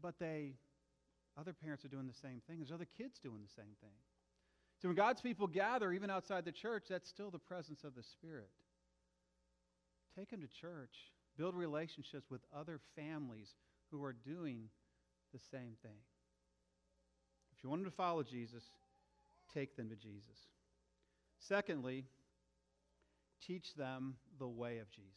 but 0.01 0.19
they 0.19 0.53
other 1.39 1.53
parents 1.53 1.85
are 1.85 1.89
doing 1.89 2.07
the 2.07 2.13
same 2.13 2.41
thing. 2.47 2.57
There's 2.57 2.71
other 2.71 2.87
kids 2.97 3.19
doing 3.19 3.41
the 3.43 3.53
same 3.53 3.75
thing. 3.79 3.93
So 4.81 4.87
when 4.87 4.95
God's 4.95 5.21
people 5.21 5.47
gather, 5.47 5.91
even 5.91 6.09
outside 6.09 6.45
the 6.45 6.51
church, 6.51 6.85
that's 6.89 7.07
still 7.07 7.29
the 7.29 7.39
presence 7.39 7.83
of 7.83 7.95
the 7.95 8.03
Spirit. 8.03 8.49
Take 10.17 10.31
them 10.31 10.41
to 10.41 10.47
church. 10.47 11.11
Build 11.37 11.55
relationships 11.55 12.31
with 12.31 12.41
other 12.55 12.79
families 12.95 13.53
who 13.91 14.03
are 14.03 14.13
doing 14.13 14.69
the 15.33 15.39
same 15.51 15.75
thing. 15.81 15.99
If 17.55 17.63
you 17.63 17.69
want 17.69 17.83
them 17.83 17.91
to 17.91 17.95
follow 17.97 18.23
Jesus, 18.23 18.63
take 19.53 19.75
them 19.75 19.89
to 19.89 19.95
Jesus. 19.95 20.37
Secondly, 21.39 22.05
teach 23.45 23.73
them 23.75 24.15
the 24.39 24.47
way 24.47 24.79
of 24.79 24.89
Jesus. 24.91 25.13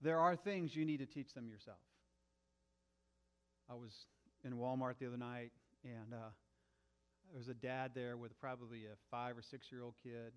There 0.00 0.18
are 0.18 0.36
things 0.36 0.74
you 0.74 0.84
need 0.84 0.98
to 0.98 1.06
teach 1.06 1.32
them 1.34 1.48
yourself. 1.48 1.78
I 3.70 3.74
was 3.74 3.92
in 4.44 4.52
Walmart 4.54 4.98
the 5.00 5.06
other 5.06 5.16
night, 5.16 5.52
and 5.82 6.12
uh, 6.12 6.30
there 7.30 7.38
was 7.38 7.48
a 7.48 7.54
dad 7.54 7.92
there 7.94 8.16
with 8.16 8.38
probably 8.38 8.84
a 8.84 8.96
five 9.10 9.36
or 9.36 9.42
six 9.42 9.72
year 9.72 9.82
old 9.82 9.94
kid, 10.02 10.32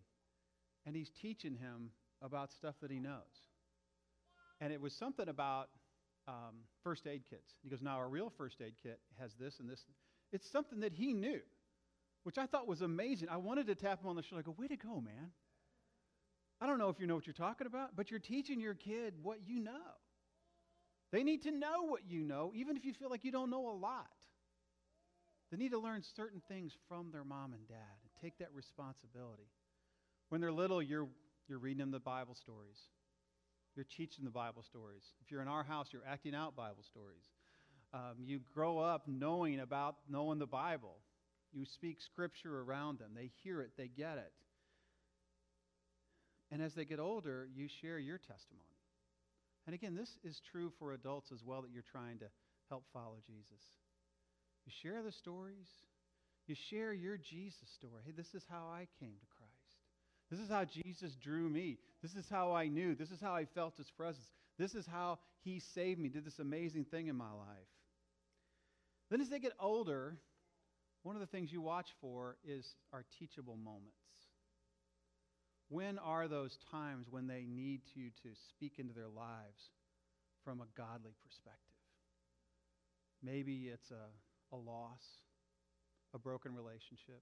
and 0.86 0.96
he's 0.96 1.12
teaching 1.22 1.56
him 1.56 1.92
about 2.22 2.52
stuff 2.54 2.76
that 2.82 2.90
he 2.90 3.00
knows. 3.00 3.22
And 4.62 4.72
it 4.72 4.82
was 4.82 4.94
something 4.94 5.28
about 5.28 5.70
um, 6.28 6.56
first 6.84 7.08
aid 7.08 7.24
kits. 7.30 7.54
He 7.64 7.70
goes, 7.70 7.82
Now, 7.82 8.00
a 8.00 8.08
real 8.08 8.32
first 8.38 8.62
aid 8.62 8.74
kit 8.82 9.00
has 9.20 9.34
this 9.40 9.60
and 9.60 9.70
this. 9.70 9.86
It's 10.32 10.50
something 10.50 10.82
that 10.82 10.94
he 10.94 11.14
knew, 11.14 11.40
which 12.24 12.38
I 12.38 12.46
thought 12.46 12.68
was 12.68 12.82
amazing. 12.82 13.30
I 13.30 13.38
wanted 13.38 13.68
to 13.68 13.76
tap 13.76 14.02
him 14.02 14.10
on 14.10 14.16
the 14.16 14.24
shoulder. 14.24 14.44
I 14.46 14.46
go, 14.46 14.56
Way 14.58 14.68
to 14.68 14.78
go, 14.78 15.02
man. 15.02 15.32
I 16.60 16.66
don't 16.66 16.80
know 16.80 16.90
if 16.90 17.00
you 17.00 17.08
know 17.08 17.16
what 17.16 17.28
you're 17.28 17.34
talking 17.34 17.68
about, 17.68 17.96
but 17.96 18.10
you're 18.10 18.20
teaching 18.20 18.60
your 18.60 18.74
kid 18.74 19.14
what 19.22 19.40
you 19.46 19.60
know. 19.60 19.96
They 21.12 21.24
need 21.24 21.44
to 21.44 21.52
know 21.52 21.84
what 21.84 22.02
you 22.08 22.24
know, 22.24 22.52
even 22.56 22.76
if 22.76 22.84
you 22.84 22.94
feel 22.94 23.10
like 23.10 23.24
you 23.24 23.32
don't 23.32 23.50
know 23.50 23.70
a 23.70 23.78
lot. 23.78 24.08
They 25.52 25.58
need 25.58 25.72
to 25.72 25.80
learn 25.80 26.04
certain 26.16 26.42
things 26.50 26.74
from 26.90 27.12
their 27.12 27.24
mom 27.24 27.54
and 27.54 27.66
dad 27.68 27.78
and 27.78 28.12
take 28.22 28.38
that 28.40 28.50
responsibility. 28.54 29.50
When 30.30 30.42
they're 30.42 30.52
little, 30.52 30.82
you're, 30.82 31.08
you're 31.48 31.60
reading 31.60 31.78
them 31.78 31.92
the 31.92 32.00
Bible 32.00 32.36
stories. 32.36 32.80
You're 33.78 33.86
teaching 33.96 34.26
the 34.26 34.32
Bible 34.32 34.64
stories. 34.64 35.04
If 35.24 35.30
you're 35.30 35.44
in 35.44 35.48
our 35.48 35.62
house, 35.62 35.90
you're 35.94 36.02
acting 36.10 36.34
out 36.34 36.56
Bible 36.56 36.82
stories. 36.82 37.30
Um, 37.94 38.16
you 38.26 38.40
grow 38.52 38.80
up 38.80 39.04
knowing 39.08 39.60
about 39.60 39.98
knowing 40.10 40.40
the 40.40 40.48
Bible. 40.48 40.98
You 41.54 41.64
speak 41.64 42.02
scripture 42.02 42.62
around 42.62 42.98
them. 42.98 43.12
They 43.16 43.30
hear 43.44 43.62
it, 43.62 43.74
they 43.78 43.88
get 43.88 44.18
it. 44.18 44.34
And 46.50 46.60
as 46.60 46.74
they 46.74 46.86
get 46.86 47.00
older, 47.00 47.48
you 47.54 47.68
share 47.68 48.00
your 48.00 48.18
testimony. 48.18 48.66
And 49.68 49.76
again, 49.76 49.94
this 49.94 50.18
is 50.24 50.42
true 50.52 50.72
for 50.80 50.94
adults 50.94 51.32
as 51.32 51.44
well 51.46 51.62
that 51.62 51.70
you're 51.72 51.84
trying 51.84 52.18
to 52.20 52.26
help 52.70 52.86
follow 52.92 53.18
Jesus. 53.28 53.62
You 54.66 54.72
share 54.82 55.04
the 55.04 55.12
stories, 55.12 55.68
you 56.48 56.56
share 56.56 56.94
your 56.94 57.18
Jesus 57.18 57.70
story. 57.76 58.02
Hey, 58.06 58.14
this 58.18 58.34
is 58.34 58.44
how 58.50 58.70
I 58.74 58.88
came 59.00 59.18
to. 59.37 59.37
This 60.30 60.40
is 60.40 60.50
how 60.50 60.66
Jesus 60.66 61.16
drew 61.16 61.50
me. 61.50 61.78
This 62.02 62.16
is 62.16 62.26
how 62.30 62.54
I 62.54 62.68
knew. 62.68 62.96
This 62.96 63.12
is 63.12 63.22
how 63.22 63.34
I 63.34 63.46
felt 63.46 63.78
his 63.78 63.90
presence. 63.92 64.26
This 64.60 64.76
is 64.76 64.86
how 64.86 65.20
he 65.44 65.62
saved 65.74 66.00
me, 66.00 66.10
did 66.10 66.26
this 66.26 66.40
amazing 66.40 66.86
thing 66.86 67.08
in 67.08 67.16
my 67.16 67.32
life. 67.32 67.72
Then, 69.10 69.22
as 69.22 69.30
they 69.30 69.40
get 69.40 69.54
older, 69.60 70.18
one 71.04 71.16
of 71.16 71.22
the 71.22 71.28
things 71.28 71.52
you 71.52 71.62
watch 71.62 71.88
for 72.02 72.36
is 72.46 72.66
our 72.92 73.06
teachable 73.18 73.56
moments. 73.56 73.94
When 75.70 75.98
are 76.00 76.28
those 76.28 76.58
times 76.72 77.08
when 77.10 77.28
they 77.28 77.46
need 77.48 77.82
you 77.94 78.10
to 78.24 78.30
speak 78.50 78.74
into 78.80 78.94
their 78.94 79.10
lives 79.10 79.72
from 80.44 80.62
a 80.62 80.68
godly 80.78 81.12
perspective? 81.24 81.62
Maybe 83.24 83.70
it's 83.74 83.92
a, 83.92 84.56
a 84.56 84.58
loss, 84.58 85.02
a 86.14 86.20
broken 86.20 86.54
relationship, 86.54 87.22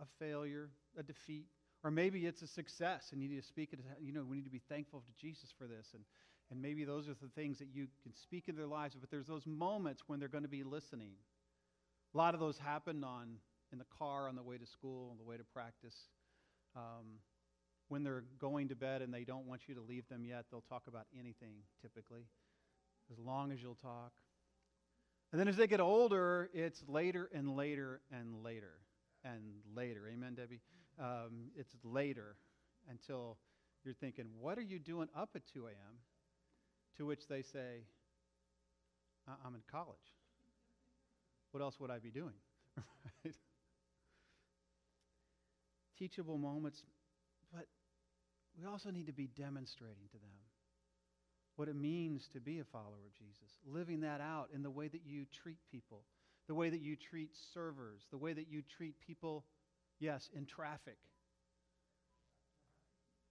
a 0.00 0.06
failure, 0.18 0.70
a 0.98 1.02
defeat, 1.02 1.46
or 1.84 1.90
maybe 1.90 2.26
it's 2.26 2.42
a 2.42 2.46
success 2.46 3.08
and 3.12 3.22
you 3.22 3.28
need 3.28 3.40
to 3.40 3.46
speak 3.46 3.72
it. 3.72 3.80
You 4.00 4.12
know, 4.12 4.24
we 4.28 4.36
need 4.36 4.44
to 4.44 4.50
be 4.50 4.62
thankful 4.68 5.00
to 5.00 5.20
Jesus 5.20 5.52
for 5.56 5.66
this. 5.66 5.88
And, 5.94 6.04
and 6.50 6.60
maybe 6.60 6.84
those 6.84 7.08
are 7.08 7.14
the 7.14 7.28
things 7.34 7.58
that 7.58 7.68
you 7.72 7.88
can 8.02 8.14
speak 8.14 8.48
in 8.48 8.56
their 8.56 8.66
lives. 8.66 8.94
But 8.98 9.10
there's 9.10 9.26
those 9.26 9.46
moments 9.46 10.02
when 10.06 10.20
they're 10.20 10.28
going 10.28 10.44
to 10.44 10.48
be 10.48 10.62
listening. 10.62 11.12
A 12.14 12.16
lot 12.16 12.34
of 12.34 12.40
those 12.40 12.58
happen 12.58 13.02
on 13.02 13.36
in 13.72 13.78
the 13.78 13.86
car 13.98 14.28
on 14.28 14.36
the 14.36 14.42
way 14.42 14.58
to 14.58 14.66
school, 14.66 15.08
on 15.10 15.18
the 15.18 15.24
way 15.24 15.36
to 15.36 15.44
practice. 15.44 15.96
Um, 16.76 17.18
when 17.88 18.04
they're 18.04 18.24
going 18.38 18.68
to 18.68 18.76
bed 18.76 19.02
and 19.02 19.12
they 19.12 19.24
don't 19.24 19.46
want 19.46 19.62
you 19.66 19.74
to 19.74 19.80
leave 19.80 20.08
them 20.08 20.24
yet, 20.24 20.44
they'll 20.50 20.64
talk 20.68 20.84
about 20.86 21.06
anything 21.18 21.54
typically, 21.80 22.26
as 23.10 23.18
long 23.18 23.50
as 23.50 23.60
you'll 23.60 23.74
talk. 23.74 24.12
And 25.32 25.40
then 25.40 25.48
as 25.48 25.56
they 25.56 25.66
get 25.66 25.80
older, 25.80 26.50
it's 26.52 26.82
later 26.86 27.28
and 27.34 27.56
later 27.56 28.00
and 28.10 28.42
later 28.42 28.74
and 29.24 29.42
later. 29.74 30.02
Amen, 30.10 30.34
Debbie? 30.34 30.60
Um, 31.02 31.50
it's 31.56 31.74
later 31.82 32.36
until 32.88 33.36
you're 33.84 33.94
thinking, 33.94 34.26
what 34.38 34.56
are 34.56 34.62
you 34.62 34.78
doing 34.78 35.08
up 35.16 35.30
at 35.34 35.42
2 35.52 35.66
a.m.? 35.66 35.96
To 36.98 37.06
which 37.06 37.26
they 37.28 37.42
say, 37.42 37.84
I'm 39.26 39.54
in 39.54 39.62
college. 39.70 39.96
What 41.50 41.62
else 41.62 41.80
would 41.80 41.90
I 41.90 41.98
be 41.98 42.10
doing? 42.10 42.34
teachable 45.98 46.38
moments, 46.38 46.82
but 47.52 47.66
we 48.58 48.66
also 48.66 48.90
need 48.90 49.06
to 49.06 49.12
be 49.12 49.28
demonstrating 49.28 50.08
to 50.10 50.18
them 50.18 50.30
what 51.56 51.68
it 51.68 51.76
means 51.76 52.28
to 52.32 52.40
be 52.40 52.58
a 52.58 52.64
follower 52.64 53.04
of 53.06 53.12
Jesus, 53.16 53.58
living 53.66 54.00
that 54.00 54.20
out 54.20 54.48
in 54.54 54.62
the 54.62 54.70
way 54.70 54.88
that 54.88 55.02
you 55.06 55.26
treat 55.42 55.58
people, 55.70 56.02
the 56.48 56.54
way 56.54 56.70
that 56.70 56.80
you 56.80 56.96
treat 56.96 57.30
servers, 57.54 58.00
the 58.10 58.18
way 58.18 58.32
that 58.32 58.48
you 58.50 58.62
treat 58.76 58.94
people, 59.06 59.44
yes, 60.02 60.28
in 60.36 60.44
traffic, 60.44 60.96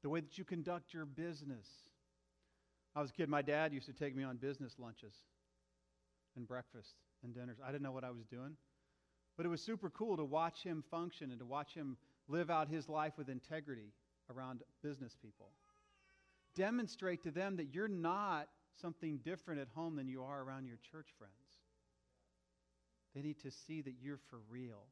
the 0.01 0.09
way 0.09 0.21
that 0.21 0.37
you 0.37 0.45
conduct 0.45 0.93
your 0.93 1.05
business. 1.05 1.67
I 2.95 3.01
was 3.01 3.11
a 3.11 3.13
kid, 3.13 3.29
my 3.29 3.41
dad 3.41 3.73
used 3.73 3.85
to 3.87 3.93
take 3.93 4.15
me 4.15 4.23
on 4.23 4.37
business 4.37 4.75
lunches 4.79 5.13
and 6.35 6.47
breakfast 6.47 6.95
and 7.23 7.33
dinners. 7.33 7.57
I 7.63 7.67
didn't 7.67 7.83
know 7.83 7.91
what 7.91 8.03
I 8.03 8.09
was 8.09 8.25
doing, 8.25 8.55
but 9.37 9.45
it 9.45 9.49
was 9.49 9.61
super 9.61 9.89
cool 9.89 10.17
to 10.17 10.23
watch 10.23 10.63
him 10.63 10.83
function 10.89 11.29
and 11.29 11.39
to 11.39 11.45
watch 11.45 11.73
him 11.73 11.97
live 12.27 12.49
out 12.49 12.69
his 12.69 12.89
life 12.89 13.13
with 13.17 13.29
integrity 13.29 13.93
around 14.33 14.63
business 14.81 15.15
people. 15.21 15.51
Demonstrate 16.55 17.23
to 17.23 17.31
them 17.31 17.57
that 17.57 17.73
you're 17.73 17.87
not 17.87 18.47
something 18.81 19.19
different 19.23 19.59
at 19.59 19.67
home 19.75 19.95
than 19.95 20.07
you 20.07 20.23
are 20.23 20.41
around 20.41 20.65
your 20.65 20.77
church 20.91 21.09
friends. 21.17 21.33
They 23.13 23.21
need 23.21 23.39
to 23.41 23.51
see 23.51 23.81
that 23.81 23.95
you're 24.01 24.19
for 24.29 24.39
real. 24.49 24.85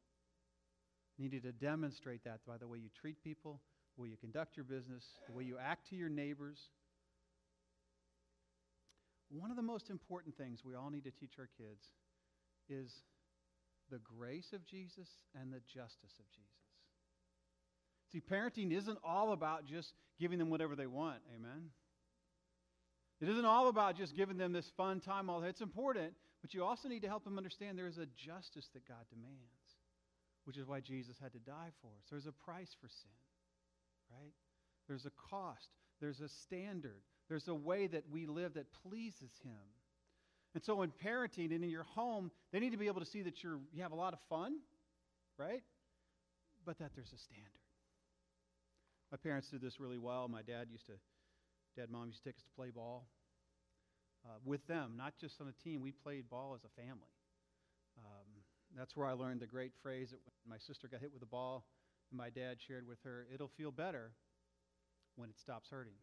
You 1.20 1.30
need 1.30 1.44
to 1.44 1.52
demonstrate 1.52 2.24
that 2.24 2.40
by 2.48 2.58
the 2.58 2.68
way 2.68 2.78
you 2.78 2.90
treat 3.00 3.22
people, 3.22 3.60
the 3.98 4.04
way 4.04 4.08
you 4.08 4.16
conduct 4.16 4.56
your 4.56 4.64
business, 4.64 5.04
the 5.28 5.34
way 5.36 5.44
you 5.44 5.58
act 5.62 5.90
to 5.90 5.96
your 5.96 6.08
neighbors. 6.08 6.58
One 9.30 9.52
of 9.52 9.58
the 9.58 9.64
most 9.64 9.90
important 9.90 10.38
things 10.38 10.62
we 10.64 10.76
all 10.76 10.90
need 10.90 11.04
to 11.04 11.12
teach 11.12 11.34
our 11.38 11.50
kids 11.58 11.86
is 12.70 12.90
the 13.92 14.00
grace 14.00 14.54
of 14.54 14.66
Jesus 14.66 15.08
and 15.40 15.52
the 15.52 15.60
justice 15.74 16.14
of 16.20 16.26
Jesus. 16.32 16.50
See, 18.14 18.22
parenting 18.22 18.76
isn't 18.76 18.98
all 19.04 19.34
about 19.34 19.66
just 19.66 19.92
giving 20.20 20.40
them 20.40 20.50
whatever 20.50 20.76
they 20.76 20.88
want. 20.88 21.20
Amen. 21.36 21.70
It 23.22 23.28
isn't 23.28 23.46
all 23.46 23.68
about 23.68 23.98
just 23.98 24.16
giving 24.16 24.38
them 24.38 24.54
this 24.54 24.72
fun 24.78 25.02
time. 25.02 25.30
All 25.30 25.44
it's 25.44 25.62
important, 25.62 26.14
but 26.42 26.54
you 26.54 26.64
also 26.64 26.88
need 26.88 27.02
to 27.02 27.10
help 27.10 27.26
them 27.26 27.38
understand 27.38 27.78
there 27.78 27.88
is 27.88 27.98
a 27.98 28.08
justice 28.16 28.68
that 28.74 28.88
God 28.88 29.04
demands, 29.10 29.59
which 30.50 30.58
is 30.58 30.66
why 30.66 30.80
Jesus 30.80 31.16
had 31.22 31.32
to 31.34 31.38
die 31.38 31.70
for 31.80 31.90
us. 31.90 32.06
There's 32.10 32.26
a 32.26 32.32
price 32.32 32.76
for 32.82 32.88
sin, 32.88 33.12
right? 34.10 34.34
There's 34.88 35.06
a 35.06 35.12
cost. 35.30 35.70
There's 36.02 36.22
a 36.22 36.28
standard. 36.28 37.04
There's 37.28 37.48
a 37.48 37.54
way 37.54 37.86
that 37.86 38.06
we 38.12 38.26
live 38.26 38.56
that 38.56 38.66
pleases 38.82 39.30
Him. 39.44 39.62
And 40.56 40.64
so, 40.64 40.82
in 40.82 40.92
parenting 41.06 41.54
and 41.54 41.64
in 41.64 41.70
your 41.70 41.84
home, 41.84 42.32
they 42.52 42.60
need 42.60 42.72
to 42.72 42.80
be 42.80 42.88
able 42.88 43.00
to 43.00 43.06
see 43.06 43.22
that 43.22 43.44
you're, 43.44 43.60
you 43.72 43.84
have 43.84 43.92
a 43.92 43.96
lot 43.96 44.14
of 44.14 44.20
fun, 44.28 44.56
right? 45.38 45.62
But 46.66 46.80
that 46.80 46.94
there's 46.96 47.14
a 47.14 47.20
standard. 47.20 47.46
My 49.12 49.20
parents 49.20 49.50
did 49.50 49.62
this 49.62 49.80
really 49.80 50.00
well. 50.00 50.28
My 50.30 50.42
dad 50.42 50.70
used 50.72 50.88
to, 50.88 50.94
dad, 51.78 51.92
mom 51.92 52.08
used 52.08 52.24
to 52.24 52.30
take 52.30 52.38
us 52.38 52.44
to 52.44 52.56
play 52.56 52.72
ball 52.72 53.06
uh, 54.26 54.40
with 54.44 54.66
them, 54.66 54.94
not 54.98 55.14
just 55.22 55.40
on 55.42 55.48
a 55.48 55.64
team. 55.64 55.80
We 55.80 55.92
played 55.92 56.28
ball 56.28 56.56
as 56.56 56.62
a 56.64 56.82
family. 56.82 57.19
That's 58.80 58.96
where 58.96 59.08
I 59.08 59.12
learned 59.12 59.42
the 59.42 59.46
great 59.46 59.74
phrase 59.84 60.12
that 60.12 60.22
when 60.24 60.50
my 60.50 60.58
sister 60.58 60.88
got 60.88 61.02
hit 61.02 61.12
with 61.12 61.22
a 61.22 61.26
ball, 61.26 61.66
and 62.12 62.18
my 62.18 62.30
dad 62.30 62.62
shared 62.62 62.88
with 62.88 63.02
her, 63.04 63.28
"It'll 63.30 63.50
feel 63.50 63.72
better 63.72 64.16
when 65.16 65.30
it 65.30 65.38
stops 65.38 65.70
hurting." 65.70 65.98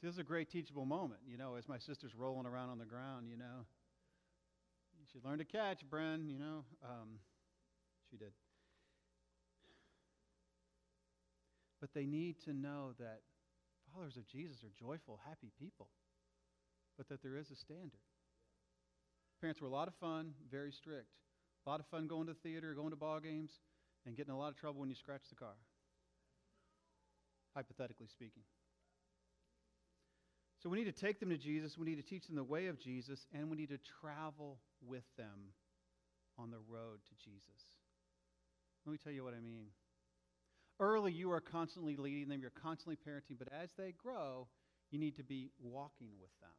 See, 0.00 0.06
this 0.06 0.12
is 0.12 0.18
a 0.18 0.24
great 0.24 0.50
teachable 0.50 0.84
moment, 0.84 1.22
you 1.26 1.38
know, 1.38 1.54
as 1.54 1.66
my 1.66 1.78
sister's 1.78 2.14
rolling 2.14 2.44
around 2.44 2.68
on 2.68 2.78
the 2.78 2.84
ground, 2.84 3.26
you 3.26 3.38
know. 3.38 3.66
You 4.98 5.06
should 5.06 5.24
learn 5.24 5.38
to 5.38 5.46
catch, 5.46 5.88
Bren, 5.88 6.28
you 6.28 6.38
know. 6.38 6.66
Um, 6.82 7.20
she 8.10 8.18
did. 8.18 8.34
But 11.80 11.94
they 11.94 12.04
need 12.04 12.38
to 12.40 12.52
know 12.52 12.92
that 12.98 13.22
followers 13.90 14.18
of 14.18 14.26
Jesus 14.26 14.62
are 14.62 14.70
joyful, 14.78 15.16
happy 15.26 15.50
people, 15.58 15.88
but 16.98 17.08
that 17.08 17.22
there 17.22 17.36
is 17.36 17.50
a 17.50 17.56
standard. 17.56 18.00
Parents 19.40 19.60
were 19.60 19.68
a 19.68 19.70
lot 19.70 19.88
of 19.88 19.94
fun, 19.94 20.34
very 20.50 20.72
strict. 20.72 21.08
A 21.66 21.70
lot 21.70 21.80
of 21.80 21.86
fun 21.86 22.06
going 22.06 22.26
to 22.26 22.34
the 22.34 22.38
theater, 22.40 22.74
going 22.74 22.90
to 22.90 22.96
ball 22.96 23.20
games, 23.20 23.50
and 24.06 24.16
getting 24.16 24.32
a 24.32 24.38
lot 24.38 24.50
of 24.50 24.56
trouble 24.56 24.80
when 24.80 24.90
you 24.90 24.96
scratch 24.96 25.22
the 25.30 25.36
car, 25.36 25.56
hypothetically 27.54 28.08
speaking. 28.08 28.42
So 30.62 30.68
we 30.68 30.78
need 30.78 30.94
to 30.94 31.00
take 31.00 31.20
them 31.20 31.30
to 31.30 31.38
Jesus, 31.38 31.76
we 31.78 31.86
need 31.86 31.96
to 31.96 32.02
teach 32.02 32.26
them 32.26 32.36
the 32.36 32.44
way 32.44 32.66
of 32.66 32.78
Jesus, 32.80 33.26
and 33.34 33.50
we 33.50 33.56
need 33.56 33.70
to 33.70 33.78
travel 34.00 34.58
with 34.86 35.04
them 35.16 35.52
on 36.38 36.50
the 36.50 36.60
road 36.68 37.00
to 37.08 37.24
Jesus. 37.24 37.60
Let 38.84 38.92
me 38.92 38.98
tell 39.02 39.12
you 39.12 39.24
what 39.24 39.34
I 39.34 39.40
mean. 39.40 39.66
Early, 40.80 41.12
you 41.12 41.30
are 41.32 41.40
constantly 41.40 41.96
leading 41.96 42.28
them, 42.28 42.40
you're 42.40 42.50
constantly 42.50 42.96
parenting, 42.96 43.38
but 43.38 43.48
as 43.52 43.68
they 43.78 43.92
grow, 43.92 44.48
you 44.90 44.98
need 44.98 45.16
to 45.16 45.24
be 45.24 45.50
walking 45.62 46.08
with 46.20 46.30
them. 46.40 46.50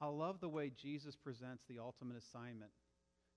I 0.00 0.06
love 0.06 0.40
the 0.40 0.48
way 0.48 0.72
Jesus 0.80 1.14
presents 1.14 1.62
the 1.68 1.78
ultimate 1.78 2.16
assignment 2.16 2.70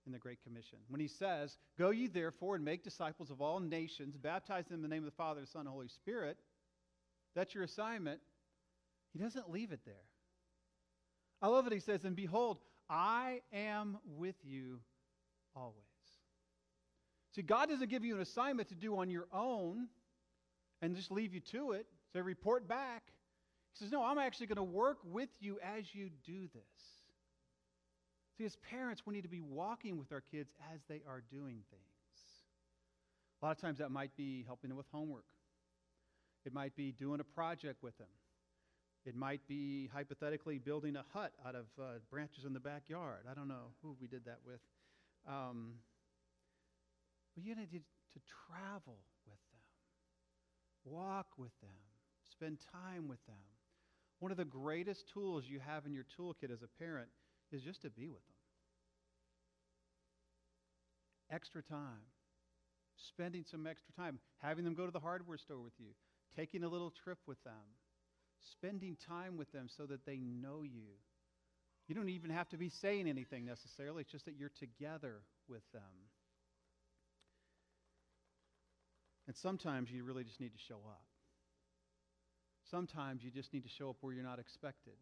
in 0.07 0.13
the 0.13 0.17
Great 0.17 0.41
Commission. 0.41 0.79
When 0.87 0.99
he 0.99 1.07
says, 1.07 1.57
Go 1.77 1.91
ye 1.91 2.07
therefore 2.07 2.55
and 2.55 2.65
make 2.65 2.83
disciples 2.83 3.29
of 3.29 3.41
all 3.41 3.59
nations, 3.59 4.17
baptize 4.17 4.65
them 4.65 4.77
in 4.77 4.81
the 4.81 4.87
name 4.87 5.03
of 5.03 5.09
the 5.09 5.15
Father, 5.15 5.41
the 5.41 5.47
Son, 5.47 5.59
and 5.59 5.67
the 5.67 5.71
Holy 5.71 5.89
Spirit. 5.89 6.37
That's 7.35 7.53
your 7.53 7.63
assignment. 7.63 8.19
He 9.13 9.19
doesn't 9.19 9.51
leave 9.51 9.71
it 9.71 9.81
there. 9.85 9.95
I 11.41 11.49
love 11.49 11.67
it. 11.67 11.73
He 11.73 11.79
says, 11.79 12.03
And 12.03 12.15
behold, 12.15 12.57
I 12.89 13.41
am 13.53 13.99
with 14.17 14.35
you 14.43 14.79
always. 15.55 15.75
See, 17.35 17.43
God 17.43 17.69
doesn't 17.69 17.89
give 17.89 18.03
you 18.03 18.15
an 18.15 18.21
assignment 18.21 18.69
to 18.69 18.75
do 18.75 18.97
on 18.97 19.11
your 19.11 19.27
own 19.31 19.87
and 20.81 20.95
just 20.95 21.11
leave 21.11 21.33
you 21.33 21.41
to 21.51 21.73
it. 21.73 21.85
Say, 22.13 22.21
report 22.21 22.67
back. 22.67 23.03
He 23.73 23.83
says, 23.83 23.91
No, 23.91 24.03
I'm 24.03 24.17
actually 24.17 24.47
going 24.47 24.57
to 24.57 24.63
work 24.63 24.97
with 25.03 25.29
you 25.39 25.59
as 25.61 25.93
you 25.93 26.09
do 26.25 26.47
this. 26.53 26.96
See, 28.37 28.45
as 28.45 28.55
parents, 28.69 29.01
we 29.05 29.15
need 29.15 29.23
to 29.23 29.29
be 29.29 29.41
walking 29.41 29.97
with 29.97 30.11
our 30.11 30.21
kids 30.21 30.51
as 30.73 30.79
they 30.87 31.01
are 31.07 31.23
doing 31.31 31.63
things. 31.71 31.83
A 33.41 33.45
lot 33.45 33.55
of 33.55 33.61
times 33.61 33.79
that 33.79 33.89
might 33.89 34.15
be 34.15 34.43
helping 34.45 34.69
them 34.69 34.77
with 34.77 34.85
homework, 34.91 35.25
it 36.45 36.53
might 36.53 36.75
be 36.75 36.91
doing 36.91 37.19
a 37.19 37.23
project 37.23 37.81
with 37.81 37.97
them. 37.97 38.07
It 39.05 39.15
might 39.15 39.41
be 39.47 39.89
hypothetically 39.93 40.59
building 40.59 40.95
a 40.97 41.05
hut 41.13 41.31
out 41.47 41.55
of 41.55 41.65
uh, 41.81 41.99
branches 42.11 42.45
in 42.45 42.53
the 42.53 42.59
backyard. 42.59 43.21
I 43.29 43.33
don't 43.33 43.47
know 43.47 43.71
who 43.81 43.95
we 43.99 44.07
did 44.07 44.25
that 44.25 44.39
with. 44.45 44.59
Um, 45.27 45.73
but 47.35 47.43
you 47.43 47.55
need 47.55 47.71
to, 47.71 47.79
to 47.79 48.19
travel 48.47 48.97
with 49.25 49.39
them, 49.51 50.93
walk 50.93 51.27
with 51.37 51.57
them, 51.61 51.69
spend 52.31 52.57
time 52.71 53.07
with 53.07 53.25
them. 53.25 53.35
One 54.19 54.31
of 54.31 54.37
the 54.37 54.45
greatest 54.45 55.05
tools 55.13 55.45
you 55.47 55.59
have 55.59 55.85
in 55.85 55.93
your 55.93 56.05
toolkit 56.19 56.51
as 56.51 56.61
a 56.61 56.83
parent 56.83 57.09
is 57.51 57.61
just 57.61 57.81
to 57.81 57.89
be 57.89 58.07
with 58.07 58.25
them. 58.25 58.35
Extra 61.29 61.61
time, 61.61 62.05
spending 63.09 63.43
some 63.49 63.67
extra 63.67 63.93
time, 63.93 64.19
having 64.41 64.63
them 64.63 64.73
go 64.73 64.85
to 64.85 64.91
the 64.91 64.99
hardware 64.99 65.37
store 65.37 65.61
with 65.61 65.73
you, 65.77 65.89
taking 66.35 66.63
a 66.63 66.69
little 66.69 66.91
trip 67.03 67.19
with 67.27 67.41
them, 67.43 67.75
spending 68.51 68.97
time 69.07 69.37
with 69.37 69.51
them 69.51 69.67
so 69.75 69.85
that 69.85 70.05
they 70.05 70.17
know 70.17 70.63
you. 70.63 70.95
You 71.87 71.95
don't 71.95 72.09
even 72.09 72.29
have 72.29 72.49
to 72.49 72.57
be 72.57 72.69
saying 72.69 73.07
anything 73.07 73.45
necessarily, 73.45 74.01
it's 74.01 74.11
just 74.11 74.25
that 74.25 74.35
you're 74.37 74.51
together 74.57 75.21
with 75.47 75.63
them. 75.73 75.81
And 79.27 79.35
sometimes 79.35 79.91
you 79.91 80.03
really 80.03 80.23
just 80.23 80.39
need 80.39 80.53
to 80.53 80.59
show 80.67 80.79
up. 80.87 81.03
Sometimes 82.71 83.23
you 83.23 83.31
just 83.31 83.53
need 83.53 83.63
to 83.63 83.69
show 83.69 83.89
up 83.89 83.97
where 84.01 84.13
you're 84.13 84.23
not 84.23 84.39
expected. 84.39 84.93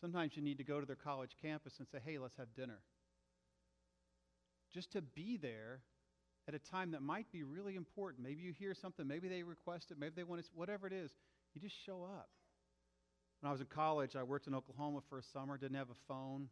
Sometimes 0.00 0.32
you 0.34 0.42
need 0.42 0.58
to 0.58 0.64
go 0.64 0.80
to 0.80 0.86
their 0.86 0.96
college 0.96 1.36
campus 1.42 1.74
and 1.78 1.86
say, 1.88 1.98
hey, 2.04 2.18
let's 2.18 2.36
have 2.36 2.54
dinner. 2.54 2.78
Just 4.72 4.92
to 4.92 5.02
be 5.02 5.36
there 5.36 5.80
at 6.48 6.54
a 6.54 6.58
time 6.58 6.92
that 6.92 7.02
might 7.02 7.30
be 7.30 7.42
really 7.42 7.76
important. 7.76 8.26
Maybe 8.26 8.42
you 8.42 8.52
hear 8.52 8.74
something, 8.74 9.06
maybe 9.06 9.28
they 9.28 9.42
request 9.42 9.90
it, 9.90 9.98
maybe 9.98 10.14
they 10.16 10.22
want 10.22 10.42
to, 10.42 10.48
whatever 10.54 10.86
it 10.86 10.92
is, 10.92 11.10
you 11.54 11.60
just 11.60 11.76
show 11.84 12.04
up. 12.04 12.28
When 13.40 13.48
I 13.48 13.52
was 13.52 13.60
in 13.60 13.66
college, 13.66 14.16
I 14.16 14.22
worked 14.22 14.46
in 14.46 14.54
Oklahoma 14.54 15.00
for 15.08 15.18
a 15.18 15.22
summer, 15.22 15.56
didn't 15.56 15.76
have 15.76 15.90
a 15.90 16.00
phone, 16.08 16.48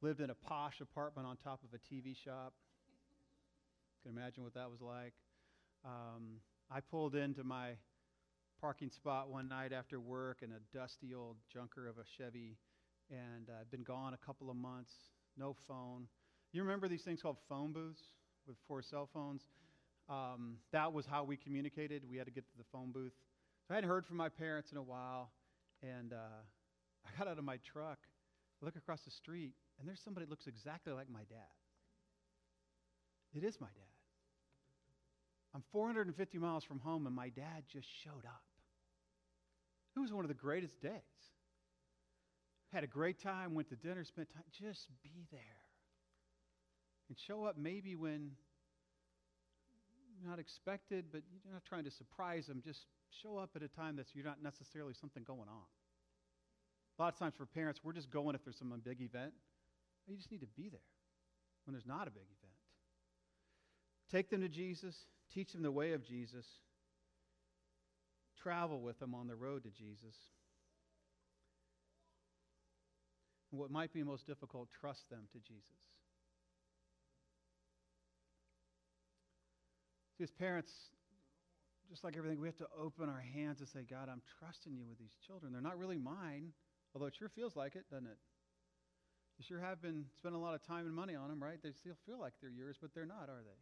lived 0.00 0.20
in 0.20 0.30
a 0.30 0.34
posh 0.34 0.80
apartment 0.80 1.26
on 1.26 1.36
top 1.36 1.60
of 1.62 1.70
a 1.74 1.94
TV 1.94 2.16
shop. 2.16 2.52
Can 4.02 4.12
imagine 4.12 4.42
what 4.42 4.54
that 4.54 4.70
was 4.70 4.80
like. 4.80 5.14
Um, 5.84 6.40
I 6.70 6.80
pulled 6.80 7.14
into 7.14 7.44
my 7.44 7.72
parking 8.60 8.90
spot 8.90 9.28
one 9.28 9.48
night 9.48 9.72
after 9.72 9.98
work 9.98 10.38
in 10.42 10.52
a 10.52 10.76
dusty 10.76 11.14
old 11.14 11.36
junker 11.52 11.88
of 11.88 11.98
a 11.98 12.04
Chevy, 12.16 12.56
and 13.12 13.48
I've 13.48 13.62
uh, 13.62 13.70
been 13.70 13.82
gone 13.82 14.14
a 14.14 14.26
couple 14.26 14.50
of 14.50 14.56
months, 14.56 14.92
no 15.36 15.54
phone. 15.68 16.06
You 16.52 16.62
remember 16.62 16.88
these 16.88 17.02
things 17.02 17.20
called 17.22 17.36
phone 17.48 17.72
booths 17.72 18.00
with 18.46 18.56
four 18.66 18.82
cell 18.82 19.08
phones? 19.12 19.42
Um, 20.08 20.56
that 20.72 20.92
was 20.92 21.06
how 21.06 21.22
we 21.22 21.36
communicated. 21.36 22.02
We 22.08 22.16
had 22.16 22.26
to 22.26 22.32
get 22.32 22.46
to 22.50 22.58
the 22.58 22.64
phone 22.72 22.90
booth. 22.90 23.12
So 23.66 23.74
I 23.74 23.76
hadn't 23.76 23.90
heard 23.90 24.06
from 24.06 24.16
my 24.16 24.28
parents 24.28 24.72
in 24.72 24.78
a 24.78 24.82
while, 24.82 25.30
and 25.82 26.12
uh, 26.12 26.16
I 27.06 27.18
got 27.18 27.28
out 27.28 27.38
of 27.38 27.44
my 27.44 27.58
truck, 27.58 27.98
I 28.60 28.64
look 28.64 28.76
across 28.76 29.02
the 29.02 29.10
street, 29.10 29.52
and 29.78 29.86
there's 29.86 30.00
somebody 30.00 30.26
that 30.26 30.30
looks 30.30 30.46
exactly 30.46 30.92
like 30.92 31.10
my 31.10 31.22
dad. 31.28 31.52
It 33.34 33.44
is 33.44 33.60
my 33.60 33.68
dad. 33.68 33.92
I'm 35.54 35.62
450 35.70 36.38
miles 36.38 36.64
from 36.64 36.78
home 36.80 37.06
and 37.06 37.14
my 37.14 37.28
dad 37.28 37.64
just 37.70 37.86
showed 38.02 38.24
up. 38.24 38.42
It 39.96 40.00
was 40.00 40.12
one 40.12 40.24
of 40.24 40.28
the 40.28 40.34
greatest 40.34 40.80
days. 40.80 40.92
Had 42.72 42.84
a 42.84 42.86
great 42.86 43.20
time, 43.20 43.54
went 43.54 43.68
to 43.68 43.76
dinner, 43.76 44.04
spent 44.04 44.32
time. 44.32 44.44
Just 44.50 44.88
be 45.02 45.26
there. 45.30 45.40
And 47.08 47.18
show 47.18 47.44
up 47.44 47.56
maybe 47.58 47.94
when 47.94 48.32
not 50.26 50.38
expected, 50.38 51.06
but 51.10 51.22
you're 51.30 51.52
not 51.52 51.64
trying 51.64 51.84
to 51.84 51.90
surprise 51.90 52.46
them. 52.46 52.62
Just 52.64 52.86
show 53.22 53.38
up 53.38 53.50
at 53.56 53.62
a 53.62 53.68
time 53.68 53.96
that's 53.96 54.14
you're 54.14 54.24
not 54.24 54.42
necessarily 54.42 54.94
something 54.94 55.22
going 55.24 55.48
on. 55.48 55.66
A 56.98 57.02
lot 57.02 57.12
of 57.12 57.18
times 57.18 57.34
for 57.36 57.46
parents, 57.46 57.80
we're 57.82 57.92
just 57.92 58.10
going 58.10 58.34
if 58.34 58.44
there's 58.44 58.58
some 58.58 58.72
big 58.84 59.00
event. 59.00 59.32
You 60.06 60.16
just 60.16 60.30
need 60.30 60.40
to 60.40 60.46
be 60.46 60.68
there 60.68 60.80
when 61.64 61.74
there's 61.74 61.86
not 61.86 62.06
a 62.06 62.10
big 62.10 62.22
event. 62.22 62.52
Take 64.10 64.30
them 64.30 64.42
to 64.42 64.48
Jesus, 64.48 64.94
teach 65.32 65.52
them 65.52 65.62
the 65.62 65.70
way 65.70 65.92
of 65.92 66.04
Jesus, 66.04 66.44
travel 68.42 68.80
with 68.80 68.98
them 68.98 69.14
on 69.14 69.26
the 69.26 69.36
road 69.36 69.62
to 69.64 69.70
Jesus. 69.70 70.14
What 73.52 73.70
might 73.70 73.92
be 73.92 74.02
most 74.02 74.26
difficult, 74.26 74.68
trust 74.80 75.08
them 75.10 75.28
to 75.32 75.38
Jesus. 75.38 75.62
See, 80.16 80.24
as 80.24 80.30
parents, 80.30 80.72
just 81.90 82.04
like 82.04 82.16
everything, 82.16 82.40
we 82.40 82.48
have 82.48 82.56
to 82.56 82.66
open 82.80 83.08
our 83.08 83.20
hands 83.34 83.60
and 83.60 83.68
say, 83.68 83.80
God, 83.88 84.08
I'm 84.10 84.22
trusting 84.38 84.74
you 84.74 84.84
with 84.88 84.98
these 84.98 85.14
children. 85.26 85.52
They're 85.52 85.60
not 85.60 85.78
really 85.78 85.98
mine, 85.98 86.52
although 86.94 87.06
it 87.06 87.14
sure 87.18 87.28
feels 87.28 87.56
like 87.56 87.76
it, 87.76 87.84
doesn't 87.90 88.06
it? 88.06 88.18
You 89.38 89.44
sure 89.46 89.60
have 89.60 89.82
been 89.82 90.04
spending 90.16 90.40
a 90.40 90.44
lot 90.44 90.54
of 90.54 90.66
time 90.66 90.86
and 90.86 90.94
money 90.94 91.14
on 91.14 91.28
them, 91.28 91.42
right? 91.42 91.58
They 91.62 91.72
still 91.72 91.96
feel 92.06 92.18
like 92.18 92.32
they're 92.40 92.50
yours, 92.50 92.76
but 92.80 92.94
they're 92.94 93.06
not, 93.06 93.28
are 93.28 93.42
they? 93.42 93.60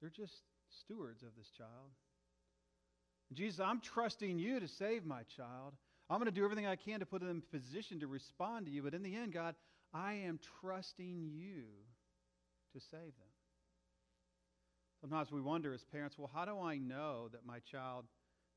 They're 0.00 0.10
just 0.10 0.34
stewards 0.82 1.22
of 1.22 1.30
this 1.36 1.50
child. 1.56 1.90
Jesus, 3.32 3.60
I'm 3.60 3.80
trusting 3.80 4.38
you 4.38 4.60
to 4.60 4.68
save 4.68 5.04
my 5.04 5.22
child. 5.36 5.74
I'm 6.10 6.18
going 6.18 6.26
to 6.26 6.34
do 6.34 6.44
everything 6.44 6.66
I 6.66 6.76
can 6.76 7.00
to 7.00 7.06
put 7.06 7.20
them 7.20 7.30
in 7.30 7.42
position 7.60 8.00
to 8.00 8.06
respond 8.06 8.66
to 8.66 8.72
you. 8.72 8.82
But 8.82 8.94
in 8.94 9.02
the 9.02 9.14
end, 9.14 9.32
God, 9.32 9.54
I 9.92 10.14
am 10.14 10.38
trusting 10.60 11.30
you 11.32 11.64
to 12.72 12.80
save 12.90 13.00
them. 13.00 13.32
Sometimes 15.00 15.30
we 15.30 15.40
wonder 15.40 15.72
as 15.72 15.84
parents, 15.84 16.16
well, 16.18 16.30
how 16.32 16.44
do 16.44 16.60
I 16.60 16.78
know 16.78 17.28
that 17.32 17.46
my 17.46 17.60
child 17.70 18.06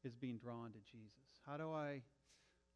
is 0.04 0.16
being 0.16 0.38
drawn 0.38 0.72
to 0.72 0.80
Jesus? 0.92 1.12
How 1.46 1.58
do 1.58 1.72
I, 1.72 2.02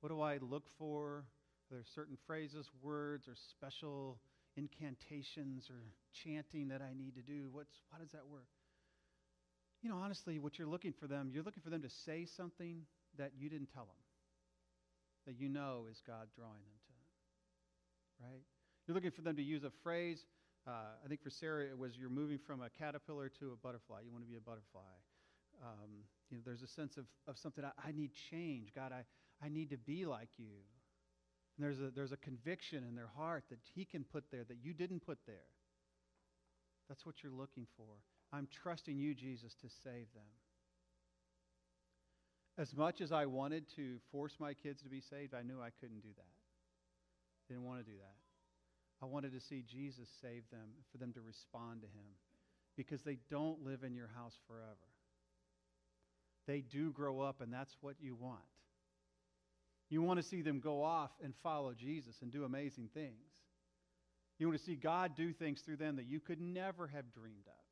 what 0.01 0.09
do 0.09 0.21
I 0.21 0.37
look 0.37 0.65
for? 0.77 1.25
Are 1.71 1.71
there 1.71 1.83
certain 1.95 2.17
phrases, 2.27 2.69
words, 2.83 3.27
or 3.27 3.33
special 3.51 4.19
incantations 4.55 5.69
or 5.69 5.81
chanting 6.13 6.67
that 6.67 6.81
I 6.81 6.93
need 6.93 7.15
to 7.15 7.21
do? 7.21 7.49
What's, 7.51 7.73
how 7.91 7.97
does 7.97 8.11
that 8.11 8.27
work? 8.29 8.47
You 9.81 9.89
know, 9.89 9.97
honestly, 9.97 10.37
what 10.37 10.59
you're 10.59 10.67
looking 10.67 10.93
for 10.93 11.07
them, 11.07 11.31
you're 11.33 11.43
looking 11.43 11.63
for 11.63 11.69
them 11.69 11.81
to 11.81 11.89
say 12.05 12.27
something 12.37 12.81
that 13.17 13.31
you 13.37 13.49
didn't 13.49 13.69
tell 13.73 13.85
them, 13.85 13.95
that 15.25 15.39
you 15.39 15.49
know 15.49 15.85
is 15.89 16.01
God 16.05 16.27
drawing 16.35 16.63
them 16.63 16.77
to 16.87 16.93
right? 18.23 18.41
You're 18.87 18.95
looking 18.95 19.11
for 19.11 19.21
them 19.21 19.35
to 19.35 19.43
use 19.43 19.63
a 19.63 19.71
phrase 19.83 20.25
uh, 20.67 20.97
I 21.03 21.07
think 21.07 21.21
for 21.21 21.29
Sarah, 21.29 21.63
it 21.63 21.77
was 21.77 21.95
you're 21.95 22.09
moving 22.09 22.39
from 22.39 22.61
a 22.61 22.69
caterpillar 22.69 23.29
to 23.39 23.51
a 23.51 23.55
butterfly. 23.55 24.01
You 24.03 24.11
want 24.11 24.23
to 24.23 24.29
be 24.29 24.37
a 24.37 24.41
butterfly. 24.41 24.81
Um, 25.63 26.05
you 26.29 26.37
know, 26.37 26.43
there's 26.43 26.63
a 26.63 26.67
sense 26.67 26.97
of, 26.97 27.05
of 27.27 27.37
something, 27.37 27.63
I, 27.63 27.69
I, 27.87 27.91
need 27.91 28.11
change. 28.31 28.73
God, 28.73 28.91
I, 28.91 29.03
I 29.45 29.49
need 29.49 29.69
to 29.69 29.77
be 29.77 30.05
like 30.05 30.29
you. 30.37 30.57
And 31.55 31.63
there's 31.63 31.79
a, 31.79 31.91
there's 31.95 32.11
a 32.11 32.17
conviction 32.17 32.83
in 32.83 32.95
their 32.95 33.09
heart 33.15 33.43
that 33.51 33.59
He 33.75 33.85
can 33.85 34.03
put 34.03 34.25
there 34.31 34.43
that 34.43 34.57
you 34.61 34.73
didn't 34.73 35.05
put 35.05 35.19
there. 35.27 35.53
That's 36.89 37.05
what 37.05 37.21
you're 37.21 37.31
looking 37.31 37.67
for. 37.77 37.85
I'm 38.33 38.47
trusting 38.63 38.97
you, 38.97 39.13
Jesus, 39.13 39.53
to 39.61 39.69
save 39.83 40.11
them. 40.13 40.27
As 42.57 42.75
much 42.75 43.01
as 43.01 43.11
I 43.11 43.25
wanted 43.25 43.65
to 43.75 43.97
force 44.11 44.35
my 44.39 44.53
kids 44.53 44.81
to 44.83 44.89
be 44.89 45.01
saved, 45.01 45.33
I 45.33 45.41
knew 45.43 45.61
I 45.61 45.71
couldn't 45.81 46.01
do 46.01 46.13
that. 46.15 47.49
Didn't 47.49 47.65
want 47.65 47.85
to 47.85 47.91
do 47.91 47.97
that. 47.97 48.15
I 49.03 49.05
wanted 49.05 49.33
to 49.33 49.41
see 49.41 49.63
Jesus 49.69 50.07
save 50.21 50.43
them, 50.51 50.69
for 50.91 50.97
them 50.97 51.11
to 51.13 51.21
respond 51.21 51.81
to 51.81 51.87
him, 51.87 52.15
because 52.77 53.01
they 53.01 53.17
don't 53.29 53.63
live 53.65 53.83
in 53.83 53.93
your 53.93 54.09
house 54.15 54.35
forever. 54.47 54.89
They 56.47 56.61
do 56.61 56.91
grow 56.91 57.19
up, 57.19 57.41
and 57.41 57.51
that's 57.51 57.75
what 57.81 57.95
you 57.99 58.15
want. 58.15 58.39
You 59.89 60.01
want 60.01 60.19
to 60.19 60.27
see 60.27 60.41
them 60.41 60.59
go 60.59 60.81
off 60.81 61.11
and 61.23 61.33
follow 61.43 61.73
Jesus 61.73 62.15
and 62.21 62.31
do 62.31 62.45
amazing 62.45 62.89
things. 62.93 63.13
You 64.39 64.47
want 64.47 64.59
to 64.59 64.65
see 64.65 64.75
God 64.75 65.15
do 65.15 65.33
things 65.33 65.61
through 65.61 65.77
them 65.77 65.97
that 65.97 66.07
you 66.07 66.19
could 66.19 66.41
never 66.41 66.87
have 66.87 67.13
dreamed 67.13 67.47
of. 67.47 67.65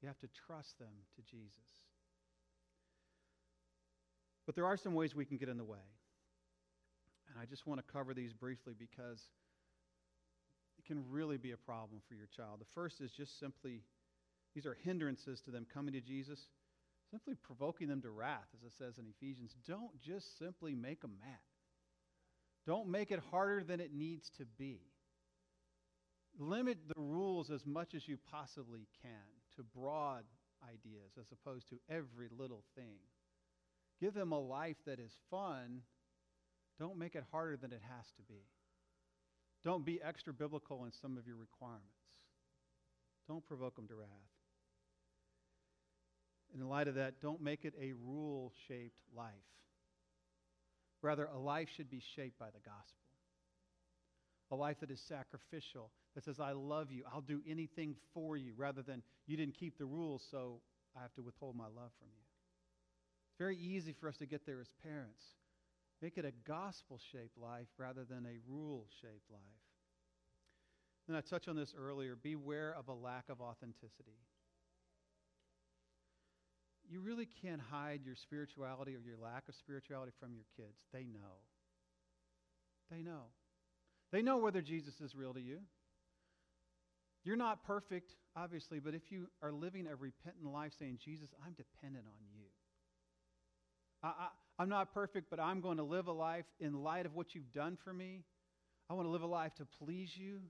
You 0.00 0.08
have 0.08 0.18
to 0.18 0.28
trust 0.46 0.78
them 0.78 0.92
to 1.16 1.22
Jesus. 1.22 1.58
But 4.46 4.54
there 4.54 4.66
are 4.66 4.76
some 4.76 4.94
ways 4.94 5.14
we 5.14 5.24
can 5.24 5.36
get 5.36 5.48
in 5.48 5.56
the 5.56 5.64
way. 5.64 5.78
And 7.28 7.40
I 7.40 7.46
just 7.46 7.66
want 7.66 7.84
to 7.84 7.92
cover 7.92 8.12
these 8.12 8.32
briefly 8.32 8.74
because 8.78 9.20
it 10.78 10.84
can 10.86 11.04
really 11.10 11.38
be 11.38 11.52
a 11.52 11.56
problem 11.56 12.00
for 12.08 12.14
your 12.14 12.26
child. 12.36 12.60
The 12.60 12.66
first 12.74 13.00
is 13.00 13.10
just 13.10 13.38
simply, 13.38 13.82
these 14.54 14.66
are 14.66 14.76
hindrances 14.82 15.40
to 15.42 15.50
them 15.50 15.66
coming 15.72 15.94
to 15.94 16.00
Jesus, 16.00 16.40
simply 17.10 17.34
provoking 17.34 17.88
them 17.88 18.02
to 18.02 18.10
wrath, 18.10 18.48
as 18.54 18.64
it 18.64 18.72
says 18.76 18.98
in 18.98 19.06
Ephesians. 19.06 19.54
Don't 19.66 19.98
just 20.00 20.38
simply 20.38 20.74
make 20.74 21.00
them 21.00 21.16
mad. 21.20 21.38
Don't 22.66 22.88
make 22.88 23.10
it 23.10 23.20
harder 23.30 23.64
than 23.64 23.80
it 23.80 23.92
needs 23.94 24.30
to 24.38 24.44
be. 24.58 24.80
Limit 26.38 26.78
the 26.88 27.00
rules 27.00 27.50
as 27.50 27.66
much 27.66 27.94
as 27.94 28.08
you 28.08 28.18
possibly 28.30 28.86
can 29.02 29.10
to 29.56 29.62
broad 29.62 30.24
ideas 30.64 31.12
as 31.18 31.26
opposed 31.32 31.68
to 31.68 31.76
every 31.88 32.28
little 32.36 32.62
thing. 32.74 32.98
Give 34.02 34.12
them 34.12 34.32
a 34.32 34.40
life 34.40 34.76
that 34.84 34.98
is 34.98 35.12
fun. 35.30 35.82
Don't 36.80 36.98
make 36.98 37.14
it 37.14 37.22
harder 37.30 37.56
than 37.56 37.70
it 37.70 37.82
has 37.96 38.04
to 38.16 38.22
be. 38.28 38.42
Don't 39.62 39.84
be 39.84 40.00
extra 40.02 40.32
biblical 40.32 40.84
in 40.84 40.90
some 41.00 41.16
of 41.16 41.24
your 41.24 41.36
requirements. 41.36 41.86
Don't 43.28 43.46
provoke 43.46 43.76
them 43.76 43.86
to 43.86 43.94
wrath. 43.94 44.08
In 46.52 46.68
light 46.68 46.88
of 46.88 46.96
that, 46.96 47.20
don't 47.22 47.40
make 47.40 47.64
it 47.64 47.74
a 47.80 47.92
rule 47.92 48.52
shaped 48.66 48.98
life. 49.16 49.30
Rather, 51.00 51.28
a 51.32 51.38
life 51.38 51.68
should 51.76 51.88
be 51.88 52.02
shaped 52.16 52.40
by 52.40 52.46
the 52.46 52.58
gospel. 52.58 52.98
A 54.50 54.56
life 54.56 54.78
that 54.80 54.90
is 54.90 55.00
sacrificial, 55.08 55.92
that 56.16 56.24
says, 56.24 56.40
I 56.40 56.52
love 56.52 56.90
you, 56.90 57.04
I'll 57.10 57.20
do 57.20 57.40
anything 57.48 57.94
for 58.12 58.36
you, 58.36 58.52
rather 58.56 58.82
than 58.82 59.04
you 59.28 59.36
didn't 59.36 59.54
keep 59.54 59.78
the 59.78 59.86
rules, 59.86 60.22
so 60.28 60.60
I 60.96 61.02
have 61.02 61.14
to 61.14 61.22
withhold 61.22 61.54
my 61.54 61.66
love 61.66 61.92
from 62.00 62.08
you. 62.10 62.31
It's 63.32 63.38
very 63.38 63.56
easy 63.56 63.94
for 63.98 64.10
us 64.10 64.18
to 64.18 64.26
get 64.26 64.44
there 64.44 64.60
as 64.60 64.68
parents. 64.82 65.22
Make 66.02 66.18
it 66.18 66.26
a 66.26 66.32
gospel 66.46 67.00
shaped 67.10 67.38
life 67.38 67.68
rather 67.78 68.04
than 68.04 68.26
a 68.26 68.36
rule 68.46 68.86
shaped 69.00 69.30
life. 69.30 69.40
And 71.08 71.16
I 71.16 71.22
touched 71.22 71.48
on 71.48 71.56
this 71.56 71.74
earlier 71.76 72.14
beware 72.14 72.74
of 72.78 72.88
a 72.88 72.92
lack 72.92 73.30
of 73.30 73.40
authenticity. 73.40 74.18
You 76.90 77.00
really 77.00 77.26
can't 77.40 77.60
hide 77.60 78.00
your 78.04 78.16
spirituality 78.16 78.94
or 78.94 79.00
your 79.00 79.16
lack 79.16 79.48
of 79.48 79.54
spirituality 79.54 80.12
from 80.20 80.34
your 80.34 80.44
kids. 80.56 80.76
They 80.92 81.04
know. 81.04 81.40
They 82.90 83.00
know. 83.00 83.30
They 84.10 84.20
know 84.20 84.36
whether 84.36 84.60
Jesus 84.60 85.00
is 85.00 85.14
real 85.14 85.32
to 85.32 85.40
you. 85.40 85.60
You're 87.24 87.36
not 87.36 87.64
perfect, 87.64 88.16
obviously, 88.36 88.78
but 88.78 88.94
if 88.94 89.10
you 89.10 89.28
are 89.40 89.52
living 89.52 89.86
a 89.86 89.96
repentant 89.96 90.52
life 90.52 90.72
saying, 90.78 90.98
Jesus, 91.02 91.30
I'm 91.46 91.54
dependent 91.54 92.04
on 92.06 92.26
you. 92.34 92.41
I, 94.02 94.28
I'm 94.58 94.68
not 94.68 94.92
perfect, 94.92 95.30
but 95.30 95.40
I'm 95.40 95.60
going 95.60 95.78
to 95.78 95.84
live 95.84 96.08
a 96.08 96.12
life 96.12 96.46
in 96.60 96.82
light 96.82 97.06
of 97.06 97.14
what 97.14 97.34
you've 97.34 97.52
done 97.52 97.78
for 97.82 97.92
me. 97.92 98.22
I 98.90 98.94
want 98.94 99.06
to 99.06 99.10
live 99.10 99.22
a 99.22 99.26
life 99.26 99.54
to 99.56 99.64
please 99.64 100.16
you. 100.16 100.40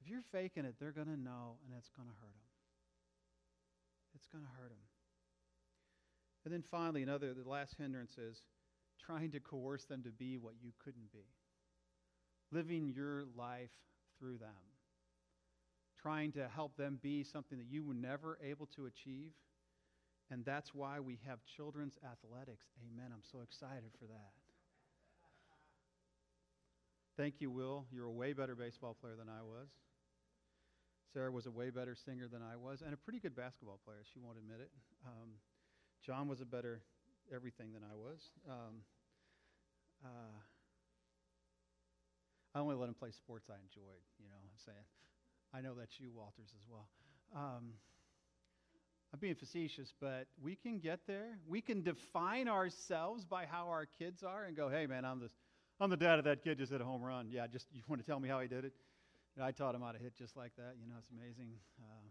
If 0.00 0.08
you're 0.08 0.22
faking 0.32 0.64
it, 0.64 0.76
they're 0.80 0.92
going 0.92 1.08
to 1.08 1.20
know, 1.20 1.58
and 1.66 1.74
it's 1.76 1.90
going 1.90 2.08
to 2.08 2.14
hurt 2.20 2.32
them. 2.32 2.50
It's 4.14 4.26
going 4.26 4.44
to 4.44 4.50
hurt 4.50 4.70
them. 4.70 4.78
And 6.44 6.54
then 6.54 6.64
finally, 6.70 7.02
another, 7.02 7.34
the 7.34 7.48
last 7.48 7.74
hindrance 7.78 8.16
is 8.16 8.40
trying 9.04 9.30
to 9.32 9.40
coerce 9.40 9.84
them 9.84 10.02
to 10.04 10.10
be 10.10 10.38
what 10.38 10.54
you 10.62 10.72
couldn't 10.82 11.12
be. 11.12 11.26
Living 12.50 12.92
your 12.94 13.24
life 13.36 13.70
through 14.18 14.38
them. 14.38 14.48
Trying 16.00 16.32
to 16.32 16.48
help 16.48 16.76
them 16.76 16.98
be 17.02 17.24
something 17.24 17.58
that 17.58 17.68
you 17.70 17.84
were 17.84 17.94
never 17.94 18.38
able 18.42 18.66
to 18.76 18.86
achieve. 18.86 19.32
And 20.30 20.44
that's 20.44 20.72
why 20.72 21.00
we 21.00 21.18
have 21.26 21.38
children's 21.44 21.98
athletics. 22.04 22.66
Amen. 22.86 23.10
I'm 23.12 23.24
so 23.30 23.40
excited 23.42 23.90
for 23.98 24.06
that. 24.06 24.30
Thank 27.16 27.40
you, 27.40 27.50
Will. 27.50 27.84
You're 27.92 28.06
a 28.06 28.12
way 28.12 28.32
better 28.32 28.54
baseball 28.54 28.96
player 28.98 29.14
than 29.18 29.28
I 29.28 29.42
was. 29.42 29.68
Sarah 31.12 31.32
was 31.32 31.46
a 31.46 31.50
way 31.50 31.70
better 31.70 31.96
singer 31.96 32.28
than 32.30 32.40
I 32.40 32.54
was, 32.54 32.82
and 32.82 32.94
a 32.94 32.96
pretty 32.96 33.18
good 33.18 33.34
basketball 33.34 33.80
player. 33.84 33.98
She 34.14 34.20
won't 34.20 34.38
admit 34.38 34.60
it. 34.60 34.70
Um, 35.04 35.34
John 36.06 36.28
was 36.28 36.40
a 36.40 36.46
better 36.46 36.82
everything 37.34 37.72
than 37.72 37.82
I 37.82 37.94
was. 37.94 38.30
Um, 38.48 38.86
uh, 40.04 40.38
I 42.54 42.58
only 42.58 42.74
let 42.74 42.88
him 42.88 42.94
play 42.94 43.10
sports 43.10 43.50
I 43.50 43.58
enjoyed, 43.58 44.02
you 44.18 44.26
know 44.30 44.38
what 44.38 44.46
I'm 44.46 44.62
saying. 44.64 44.86
I 45.52 45.60
know 45.60 45.74
that's 45.74 45.98
you, 45.98 46.10
Walters, 46.14 46.54
as 46.54 46.66
well. 46.70 46.88
Um, 47.34 47.74
I'm 49.12 49.18
being 49.18 49.34
facetious, 49.34 49.92
but 50.00 50.28
we 50.40 50.54
can 50.54 50.78
get 50.78 51.00
there. 51.06 51.38
We 51.48 51.60
can 51.60 51.82
define 51.82 52.48
ourselves 52.48 53.24
by 53.24 53.44
how 53.44 53.68
our 53.68 53.86
kids 53.98 54.22
are 54.22 54.44
and 54.44 54.56
go, 54.56 54.68
hey, 54.68 54.86
man, 54.86 55.04
I'm, 55.04 55.18
this, 55.18 55.32
I'm 55.80 55.90
the 55.90 55.96
dad 55.96 56.20
of 56.20 56.24
that 56.26 56.44
kid 56.44 56.58
just 56.58 56.70
hit 56.70 56.80
a 56.80 56.84
home 56.84 57.02
run. 57.02 57.28
Yeah, 57.28 57.48
just 57.48 57.66
you 57.72 57.82
want 57.88 58.00
to 58.00 58.06
tell 58.06 58.20
me 58.20 58.28
how 58.28 58.38
he 58.40 58.46
did 58.46 58.64
it? 58.64 58.72
I 59.40 59.52
taught 59.52 59.74
him 59.74 59.80
how 59.80 59.92
to 59.92 59.98
hit 59.98 60.14
just 60.16 60.36
like 60.36 60.52
that. 60.56 60.74
You 60.80 60.88
know, 60.88 60.94
it's 60.98 61.08
amazing. 61.10 61.52
Uh, 61.80 62.08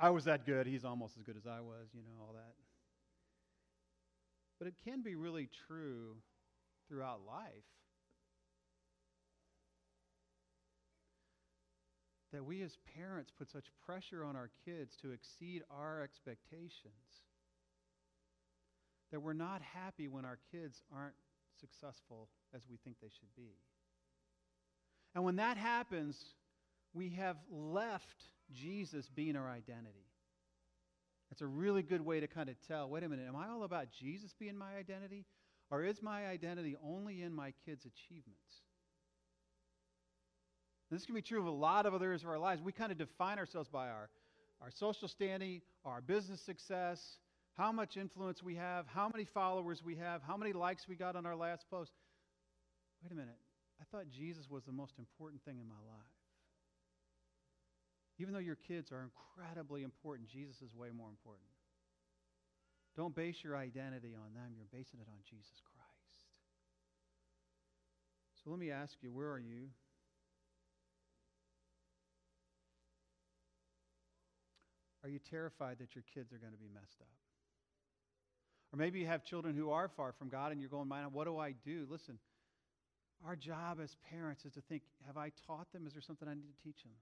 I, 0.00 0.06
I 0.06 0.10
was 0.10 0.24
that 0.24 0.46
good. 0.46 0.66
He's 0.66 0.84
almost 0.84 1.16
as 1.16 1.22
good 1.22 1.36
as 1.36 1.46
I 1.46 1.60
was, 1.60 1.88
you 1.94 2.02
know, 2.02 2.12
all 2.20 2.34
that. 2.34 2.54
But 4.58 4.68
it 4.68 4.74
can 4.84 5.02
be 5.02 5.16
really 5.16 5.48
true 5.66 6.16
throughout 6.88 7.20
life. 7.26 7.64
That 12.32 12.44
we 12.44 12.62
as 12.62 12.76
parents 12.96 13.30
put 13.36 13.50
such 13.50 13.66
pressure 13.84 14.24
on 14.24 14.36
our 14.36 14.50
kids 14.64 14.96
to 15.02 15.12
exceed 15.12 15.62
our 15.70 16.02
expectations 16.02 17.22
that 19.12 19.20
we're 19.20 19.34
not 19.34 19.60
happy 19.60 20.08
when 20.08 20.24
our 20.24 20.38
kids 20.50 20.82
aren't 20.94 21.14
successful 21.60 22.28
as 22.54 22.62
we 22.68 22.78
think 22.78 22.96
they 23.00 23.10
should 23.10 23.34
be. 23.36 23.52
And 25.14 25.22
when 25.22 25.36
that 25.36 25.58
happens, 25.58 26.18
we 26.94 27.10
have 27.10 27.36
left 27.50 28.24
Jesus 28.52 29.08
being 29.14 29.36
our 29.36 29.48
identity. 29.48 30.08
That's 31.30 31.42
a 31.42 31.46
really 31.46 31.82
good 31.82 32.00
way 32.00 32.20
to 32.20 32.26
kind 32.26 32.48
of 32.48 32.56
tell 32.66 32.88
wait 32.88 33.04
a 33.04 33.08
minute, 33.08 33.28
am 33.28 33.36
I 33.36 33.48
all 33.48 33.64
about 33.64 33.86
Jesus 33.90 34.34
being 34.38 34.56
my 34.56 34.76
identity? 34.78 35.26
Or 35.70 35.84
is 35.84 36.02
my 36.02 36.26
identity 36.26 36.76
only 36.84 37.22
in 37.22 37.32
my 37.32 37.52
kids' 37.64 37.86
achievements? 37.86 38.62
This 40.92 41.06
can 41.06 41.14
be 41.14 41.22
true 41.22 41.40
of 41.40 41.46
a 41.46 41.50
lot 41.50 41.86
of 41.86 41.94
other 41.94 42.04
areas 42.06 42.22
of 42.22 42.28
our 42.28 42.38
lives. 42.38 42.60
We 42.60 42.70
kind 42.70 42.92
of 42.92 42.98
define 42.98 43.38
ourselves 43.38 43.68
by 43.68 43.88
our, 43.88 44.10
our 44.60 44.70
social 44.70 45.08
standing, 45.08 45.62
our 45.86 46.02
business 46.02 46.40
success, 46.42 47.00
how 47.54 47.72
much 47.72 47.96
influence 47.96 48.42
we 48.42 48.56
have, 48.56 48.86
how 48.86 49.08
many 49.08 49.24
followers 49.24 49.82
we 49.82 49.96
have, 49.96 50.20
how 50.22 50.36
many 50.36 50.52
likes 50.52 50.86
we 50.86 50.94
got 50.94 51.16
on 51.16 51.24
our 51.24 51.34
last 51.34 51.64
post. 51.70 51.92
Wait 53.02 53.10
a 53.10 53.14
minute. 53.14 53.38
I 53.80 53.84
thought 53.90 54.10
Jesus 54.10 54.50
was 54.50 54.64
the 54.64 54.72
most 54.72 54.98
important 54.98 55.42
thing 55.44 55.58
in 55.58 55.66
my 55.66 55.80
life. 55.88 56.12
Even 58.18 58.34
though 58.34 58.40
your 58.40 58.56
kids 58.56 58.92
are 58.92 59.08
incredibly 59.08 59.84
important, 59.84 60.28
Jesus 60.28 60.56
is 60.60 60.74
way 60.74 60.88
more 60.94 61.08
important. 61.08 61.48
Don't 62.96 63.16
base 63.16 63.36
your 63.42 63.56
identity 63.56 64.14
on 64.14 64.34
them, 64.34 64.52
you're 64.54 64.68
basing 64.70 65.00
it 65.00 65.08
on 65.08 65.18
Jesus 65.24 65.62
Christ. 65.64 66.28
So 68.44 68.50
let 68.50 68.58
me 68.58 68.70
ask 68.70 68.94
you 69.00 69.10
where 69.10 69.30
are 69.30 69.38
you? 69.38 69.68
Are 75.02 75.08
you 75.08 75.18
terrified 75.18 75.78
that 75.78 75.94
your 75.94 76.04
kids 76.14 76.32
are 76.32 76.38
going 76.38 76.52
to 76.52 76.58
be 76.58 76.68
messed 76.72 77.00
up? 77.00 77.08
Or 78.72 78.78
maybe 78.78 79.00
you 79.00 79.06
have 79.06 79.24
children 79.24 79.54
who 79.54 79.70
are 79.70 79.88
far 79.88 80.12
from 80.12 80.28
God 80.28 80.52
and 80.52 80.60
you're 80.60 80.70
going, 80.70 80.88
man, 80.88 81.08
what 81.12 81.26
do 81.26 81.38
I 81.38 81.52
do? 81.52 81.86
Listen, 81.90 82.18
our 83.26 83.36
job 83.36 83.78
as 83.82 83.96
parents 84.10 84.44
is 84.44 84.52
to 84.54 84.60
think, 84.62 84.82
have 85.06 85.16
I 85.16 85.32
taught 85.46 85.72
them? 85.72 85.86
Is 85.86 85.92
there 85.92 86.02
something 86.02 86.28
I 86.28 86.34
need 86.34 86.48
to 86.48 86.62
teach 86.64 86.82
them? 86.82 86.92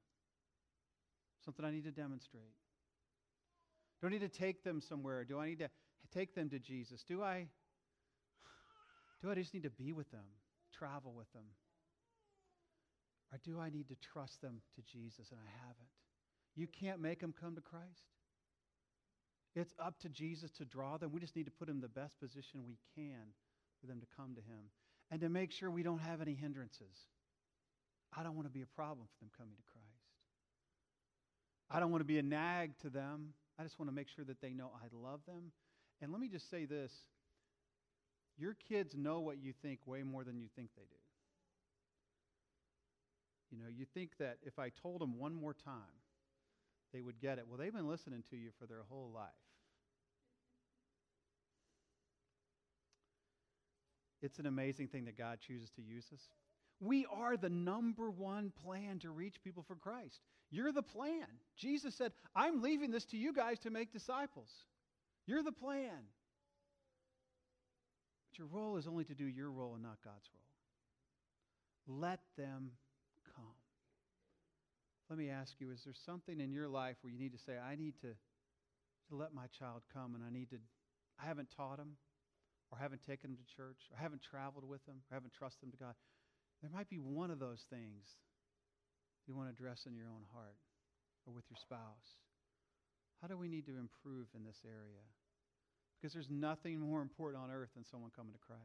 Something 1.45 1.65
I 1.65 1.71
need 1.71 1.85
to 1.85 1.93
demonstrate? 1.93 2.43
Do 4.01 4.07
I 4.07 4.11
need 4.11 4.21
to 4.21 4.29
take 4.29 4.65
them 4.65 4.81
somewhere? 4.81 5.25
Do 5.25 5.39
I 5.39 5.47
need 5.47 5.61
to 5.61 5.71
take 6.13 6.35
them 6.35 6.49
to 6.51 6.59
Jesus? 6.59 7.03
Do 7.03 7.23
I 7.23 7.47
do 9.23 9.31
I 9.31 9.35
just 9.35 9.53
need 9.53 9.65
to 9.65 9.71
be 9.71 9.93
with 9.93 10.11
them, 10.11 10.25
travel 10.73 11.13
with 11.13 11.31
them? 11.35 11.45
Or 13.31 13.39
do 13.45 13.61
I 13.61 13.69
need 13.69 13.89
to 13.89 13.95
trust 13.97 14.41
them 14.41 14.63
to 14.77 14.83
Jesus 14.83 15.31
and 15.31 15.39
I 15.39 15.51
haven't? 15.67 15.91
You 16.57 16.67
can't 16.67 17.01
make 17.01 17.21
them 17.21 17.35
come 17.39 17.55
to 17.55 17.61
Christ. 17.61 18.11
It's 19.55 19.75
up 19.85 19.99
to 20.01 20.09
Jesus 20.09 20.51
to 20.53 20.65
draw 20.65 20.97
them. 20.97 21.11
We 21.13 21.21
just 21.21 21.35
need 21.35 21.47
to 21.47 21.51
put 21.51 21.67
them 21.67 21.77
in 21.77 21.83
the 21.83 21.89
best 21.89 22.21
position 22.21 22.65
we 22.67 22.79
can 22.95 23.35
for 23.81 23.87
them 23.87 24.01
to 24.01 24.07
come 24.17 24.35
to 24.35 24.41
Him 24.41 24.71
and 25.11 25.21
to 25.21 25.29
make 25.29 25.51
sure 25.51 25.71
we 25.71 25.83
don't 25.83 26.01
have 26.01 26.21
any 26.21 26.35
hindrances. 26.35 27.09
I 28.17 28.23
don't 28.23 28.37
want 28.37 28.47
to 28.47 28.53
be 28.53 28.63
a 28.63 28.67
problem 28.67 29.07
for 29.07 29.25
them 29.25 29.31
coming 29.37 29.55
to 29.57 29.63
Christ. 29.73 29.87
I 31.71 31.81
don't 31.81 31.91
want 31.91 32.01
to 32.01 32.07
be 32.07 32.19
a 32.19 32.23
nag 32.23 32.79
to 32.83 32.91
them. 32.91 33.35
I 33.59 33.63
just 33.63 33.79
want 33.79 33.91
to 33.91 33.95
make 33.95 34.09
sure 34.09 34.25
that 34.25 34.41
they 34.41 34.53
know 34.53 34.71
I 34.75 34.87
love 34.93 35.21
them. 35.27 35.53
And 36.01 36.13
let 36.13 36.21
me 36.21 36.29
just 36.29 36.51
say 36.51 36.65
this 36.65 36.93
your 38.39 38.57
kids 38.69 38.95
know 38.97 39.21
what 39.21 39.39
you 39.39 39.53
think 39.63 39.81
way 39.87 40.03
more 40.03 40.25
than 40.25 40.41
you 40.41 40.49
think 40.57 40.71
they 40.75 40.83
do. 40.83 40.97
You 43.51 43.59
know, 43.59 43.69
you 43.69 43.85
think 43.85 44.17
that 44.19 44.39
if 44.43 44.59
I 44.59 44.71
told 44.71 45.01
them 45.01 45.19
one 45.19 45.35
more 45.35 45.53
time, 45.53 46.00
they 46.93 47.01
would 47.01 47.21
get 47.21 47.39
it. 47.39 47.47
Well, 47.49 47.59
they've 47.59 47.73
been 47.73 47.89
listening 47.89 48.25
to 48.31 48.37
you 48.37 48.51
for 48.59 48.67
their 48.67 48.83
whole 48.89 49.11
life. 49.15 49.29
It's 54.23 54.39
an 54.39 54.47
amazing 54.47 54.89
thing 54.89 55.07
that 55.07 55.17
God 55.17 55.39
chooses 55.41 55.71
to 55.77 55.83
use 55.83 56.05
us. 56.13 56.21
We 56.81 57.07
are 57.13 57.37
the 57.37 57.49
number 57.49 58.11
one 58.11 58.53
plan 58.65 58.99
to 59.01 59.11
reach 59.11 59.43
people 59.43 59.65
for 59.67 59.77
Christ. 59.77 60.21
You're 60.51 60.73
the 60.73 60.83
plan. 60.83 61.27
Jesus 61.57 61.95
said, 61.95 62.13
I'm 62.35 62.63
leaving 62.63 62.91
this 62.91 63.05
to 63.07 63.17
you 63.17 63.33
guys 63.33 63.59
to 63.61 63.71
make 63.71 63.93
disciples. 63.93 64.49
You're 65.27 65.43
the 65.43 65.53
plan. 65.53 66.07
But 68.31 68.39
your 68.39 68.49
role 68.49 68.77
is 68.77 68.87
only 68.87 69.05
to 69.05 69.15
do 69.15 69.27
your 69.27 69.51
role 69.51 69.75
and 69.75 69.83
not 69.83 69.99
God's 70.05 70.29
role. 71.87 71.99
Let 72.01 72.21
them. 72.37 72.73
Let 75.11 75.19
me 75.19 75.29
ask 75.29 75.59
you 75.59 75.73
is 75.73 75.83
there 75.83 75.95
something 76.07 76.39
in 76.39 76.53
your 76.53 76.69
life 76.69 76.95
where 77.03 77.13
you 77.13 77.19
need 77.19 77.33
to 77.33 77.43
say, 77.43 77.59
I 77.59 77.75
need 77.75 77.99
to, 78.01 78.15
to 79.11 79.13
let 79.17 79.35
my 79.35 79.51
child 79.59 79.83
come 79.93 80.15
and 80.15 80.23
I 80.23 80.31
need 80.31 80.51
to, 80.51 80.59
I 81.21 81.27
haven't 81.27 81.49
taught 81.51 81.81
him 81.81 81.99
or 82.71 82.79
haven't 82.79 83.03
taken 83.03 83.31
him 83.31 83.37
to 83.37 83.57
church 83.57 83.91
or 83.91 83.99
haven't 83.99 84.23
traveled 84.23 84.63
with 84.63 84.87
him 84.87 85.03
or 85.11 85.15
haven't 85.15 85.35
trusted 85.35 85.65
him 85.67 85.73
to 85.73 85.77
God? 85.77 85.95
There 86.63 86.71
might 86.71 86.89
be 86.89 87.03
one 87.03 87.33
of 87.33 87.41
those 87.41 87.67
things 87.69 88.07
you 89.27 89.35
want 89.35 89.49
to 89.49 89.53
address 89.53 89.83
in 89.85 89.97
your 89.97 90.07
own 90.07 90.23
heart 90.33 90.63
or 91.27 91.35
with 91.35 91.45
your 91.51 91.59
spouse. 91.59 92.23
How 93.21 93.27
do 93.27 93.37
we 93.37 93.49
need 93.49 93.67
to 93.67 93.77
improve 93.77 94.29
in 94.37 94.45
this 94.45 94.63
area? 94.65 95.03
Because 95.99 96.15
there's 96.15 96.31
nothing 96.31 96.79
more 96.79 97.03
important 97.03 97.43
on 97.43 97.51
earth 97.51 97.71
than 97.75 97.85
someone 97.85 98.13
coming 98.15 98.33
to 98.33 98.39
Christ. 98.39 98.63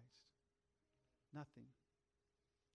Nothing. 1.34 1.66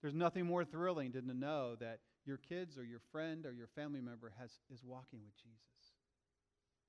There's 0.01 0.13
nothing 0.13 0.45
more 0.45 0.65
thrilling 0.65 1.13
than 1.13 1.27
to 1.27 1.33
know 1.33 1.75
that 1.79 1.99
your 2.25 2.37
kids 2.37 2.77
or 2.77 2.83
your 2.83 3.01
friend 3.11 3.45
or 3.45 3.53
your 3.53 3.67
family 3.67 4.01
member 4.01 4.31
has, 4.39 4.51
is 4.73 4.83
walking 4.83 5.19
with 5.23 5.35
Jesus. 5.37 5.97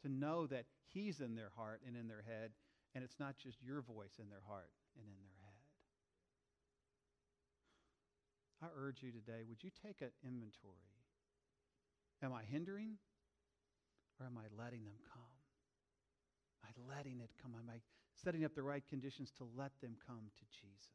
To 0.02 0.08
know 0.08 0.46
that 0.46 0.66
He's 0.92 1.20
in 1.20 1.34
their 1.34 1.50
heart 1.56 1.80
and 1.86 1.96
in 1.96 2.08
their 2.08 2.24
head, 2.26 2.52
and 2.94 3.02
it's 3.02 3.18
not 3.18 3.36
just 3.38 3.62
your 3.62 3.80
voice 3.80 4.18
in 4.20 4.28
their 4.28 4.42
heart 4.46 4.70
and 4.96 5.06
in 5.06 5.22
their 5.22 5.38
head. 5.40 5.52
I 8.62 8.66
urge 8.78 9.02
you 9.02 9.10
today 9.10 9.42
would 9.48 9.62
you 9.62 9.70
take 9.70 10.02
an 10.02 10.10
inventory? 10.24 10.94
Am 12.22 12.32
I 12.32 12.42
hindering 12.44 12.98
or 14.20 14.26
am 14.26 14.38
I 14.38 14.46
letting 14.56 14.84
them 14.84 14.94
come? 15.12 15.22
Am 16.62 16.70
I 16.70 16.96
letting 16.96 17.20
it 17.20 17.30
come? 17.42 17.54
Am 17.58 17.68
I 17.68 17.80
setting 18.22 18.44
up 18.44 18.54
the 18.54 18.62
right 18.62 18.84
conditions 18.88 19.32
to 19.38 19.46
let 19.56 19.72
them 19.80 19.96
come 20.06 20.30
to 20.38 20.44
Jesus? 20.50 20.94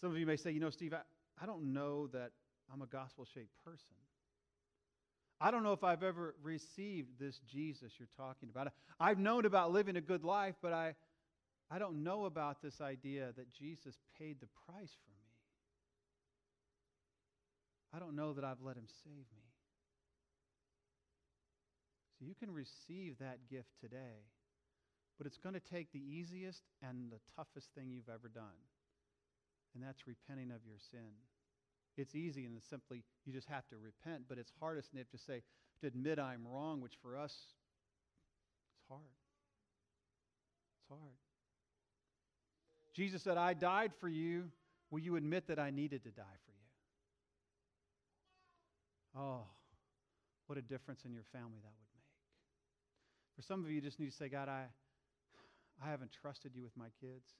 Some 0.00 0.12
of 0.12 0.18
you 0.18 0.26
may 0.26 0.36
say, 0.36 0.52
you 0.52 0.60
know, 0.60 0.70
Steve, 0.70 0.94
I, 0.94 1.00
I 1.42 1.46
don't 1.46 1.72
know 1.72 2.06
that 2.08 2.30
I'm 2.72 2.82
a 2.82 2.86
gospel 2.86 3.24
shaped 3.24 3.52
person. 3.64 3.96
I 5.40 5.50
don't 5.50 5.62
know 5.62 5.72
if 5.72 5.84
I've 5.84 6.02
ever 6.02 6.34
received 6.42 7.20
this 7.20 7.38
Jesus 7.50 7.92
you're 7.98 8.08
talking 8.16 8.48
about. 8.50 8.72
I've 8.98 9.18
known 9.18 9.44
about 9.44 9.72
living 9.72 9.96
a 9.96 10.00
good 10.00 10.24
life, 10.24 10.56
but 10.60 10.72
I, 10.72 10.94
I 11.70 11.78
don't 11.78 12.02
know 12.02 12.24
about 12.24 12.60
this 12.60 12.80
idea 12.80 13.32
that 13.36 13.52
Jesus 13.52 13.94
paid 14.18 14.40
the 14.40 14.48
price 14.66 14.90
for 15.04 15.10
me. 15.10 15.18
I 17.94 17.98
don't 18.00 18.16
know 18.16 18.32
that 18.32 18.44
I've 18.44 18.60
let 18.60 18.76
him 18.76 18.88
save 19.04 19.14
me. 19.14 19.48
So 22.18 22.24
you 22.26 22.34
can 22.34 22.52
receive 22.52 23.18
that 23.20 23.48
gift 23.48 23.70
today, 23.80 24.26
but 25.16 25.26
it's 25.26 25.38
going 25.38 25.54
to 25.54 25.60
take 25.60 25.92
the 25.92 26.02
easiest 26.02 26.62
and 26.82 27.12
the 27.12 27.20
toughest 27.36 27.68
thing 27.76 27.92
you've 27.92 28.08
ever 28.08 28.28
done, 28.28 28.58
and 29.72 29.84
that's 29.84 30.06
repenting 30.06 30.50
of 30.50 30.66
your 30.66 30.78
sin. 30.90 31.14
It's 31.98 32.14
easy 32.14 32.46
and 32.46 32.56
it's 32.56 32.68
simply 32.68 33.02
you 33.26 33.32
just 33.32 33.48
have 33.48 33.66
to 33.68 33.76
repent, 33.76 34.22
but 34.28 34.38
it's 34.38 34.52
hardest 34.60 34.90
and 34.90 34.98
they 34.98 35.00
have 35.00 35.10
to 35.10 35.18
say 35.18 35.42
to 35.80 35.86
admit 35.88 36.18
I'm 36.18 36.46
wrong, 36.46 36.80
which 36.80 36.94
for 37.02 37.18
us 37.18 37.34
it's 38.76 38.88
hard. 38.88 39.02
It's 40.78 40.88
hard. 40.88 41.18
Jesus 42.94 43.22
said, 43.22 43.36
I 43.36 43.52
died 43.52 43.92
for 44.00 44.08
you. 44.08 44.44
Will 44.90 45.00
you 45.00 45.16
admit 45.16 45.48
that 45.48 45.58
I 45.58 45.70
needed 45.70 46.04
to 46.04 46.10
die 46.10 46.22
for 46.22 46.52
you? 49.16 49.20
Oh, 49.20 49.42
what 50.46 50.56
a 50.56 50.62
difference 50.62 51.04
in 51.04 51.12
your 51.12 51.24
family 51.32 51.58
that 51.62 51.72
would 51.72 51.88
make. 51.94 52.04
For 53.36 53.42
some 53.42 53.64
of 53.64 53.68
you, 53.68 53.76
you 53.76 53.80
just 53.80 53.98
need 53.98 54.10
to 54.10 54.16
say, 54.16 54.28
God, 54.28 54.48
I, 54.48 54.64
I 55.84 55.90
haven't 55.90 56.12
trusted 56.22 56.52
you 56.54 56.62
with 56.62 56.76
my 56.76 56.88
kids. 57.00 57.34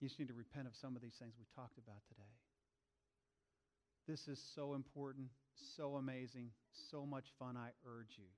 You 0.00 0.08
just 0.08 0.18
need 0.18 0.28
to 0.28 0.34
repent 0.34 0.66
of 0.66 0.76
some 0.76 0.94
of 0.94 1.02
these 1.02 1.14
things 1.14 1.34
we 1.38 1.46
talked 1.54 1.78
about 1.78 2.02
today. 2.08 2.22
This 4.06 4.28
is 4.28 4.40
so 4.54 4.74
important, 4.74 5.28
so 5.54 5.96
amazing, 5.96 6.50
so 6.72 7.04
much 7.06 7.26
fun. 7.38 7.56
I 7.56 7.70
urge 7.86 8.18
you, 8.18 8.28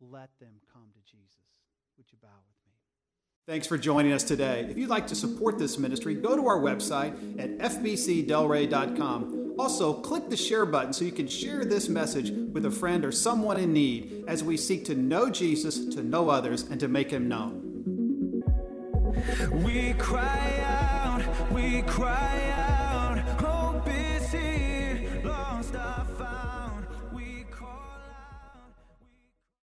let 0.00 0.30
them 0.40 0.60
come 0.72 0.88
to 0.92 1.00
Jesus. 1.10 1.36
Would 1.96 2.06
you 2.10 2.18
bow 2.20 2.28
with 2.28 2.56
me? 2.66 2.72
Thanks 3.46 3.66
for 3.66 3.78
joining 3.78 4.12
us 4.12 4.24
today. 4.24 4.66
If 4.68 4.76
you'd 4.76 4.90
like 4.90 5.06
to 5.06 5.14
support 5.14 5.58
this 5.58 5.78
ministry, 5.78 6.14
go 6.14 6.36
to 6.36 6.46
our 6.46 6.58
website 6.58 7.40
at 7.40 7.58
fbcdelray.com. 7.58 9.54
Also, 9.58 9.94
click 9.94 10.28
the 10.28 10.36
share 10.36 10.66
button 10.66 10.92
so 10.92 11.04
you 11.04 11.12
can 11.12 11.26
share 11.26 11.64
this 11.64 11.88
message 11.88 12.30
with 12.30 12.66
a 12.66 12.70
friend 12.70 13.04
or 13.04 13.12
someone 13.12 13.56
in 13.56 13.72
need 13.72 14.24
as 14.28 14.44
we 14.44 14.56
seek 14.56 14.84
to 14.84 14.94
know 14.94 15.30
Jesus, 15.30 15.86
to 15.94 16.02
know 16.02 16.28
others, 16.28 16.62
and 16.62 16.78
to 16.78 16.88
make 16.88 17.10
him 17.10 17.26
known. 17.28 17.64
We 19.64 19.94
cry 19.94 20.22
out, 20.22 20.47
we 21.58 21.82
cry. 21.82 22.47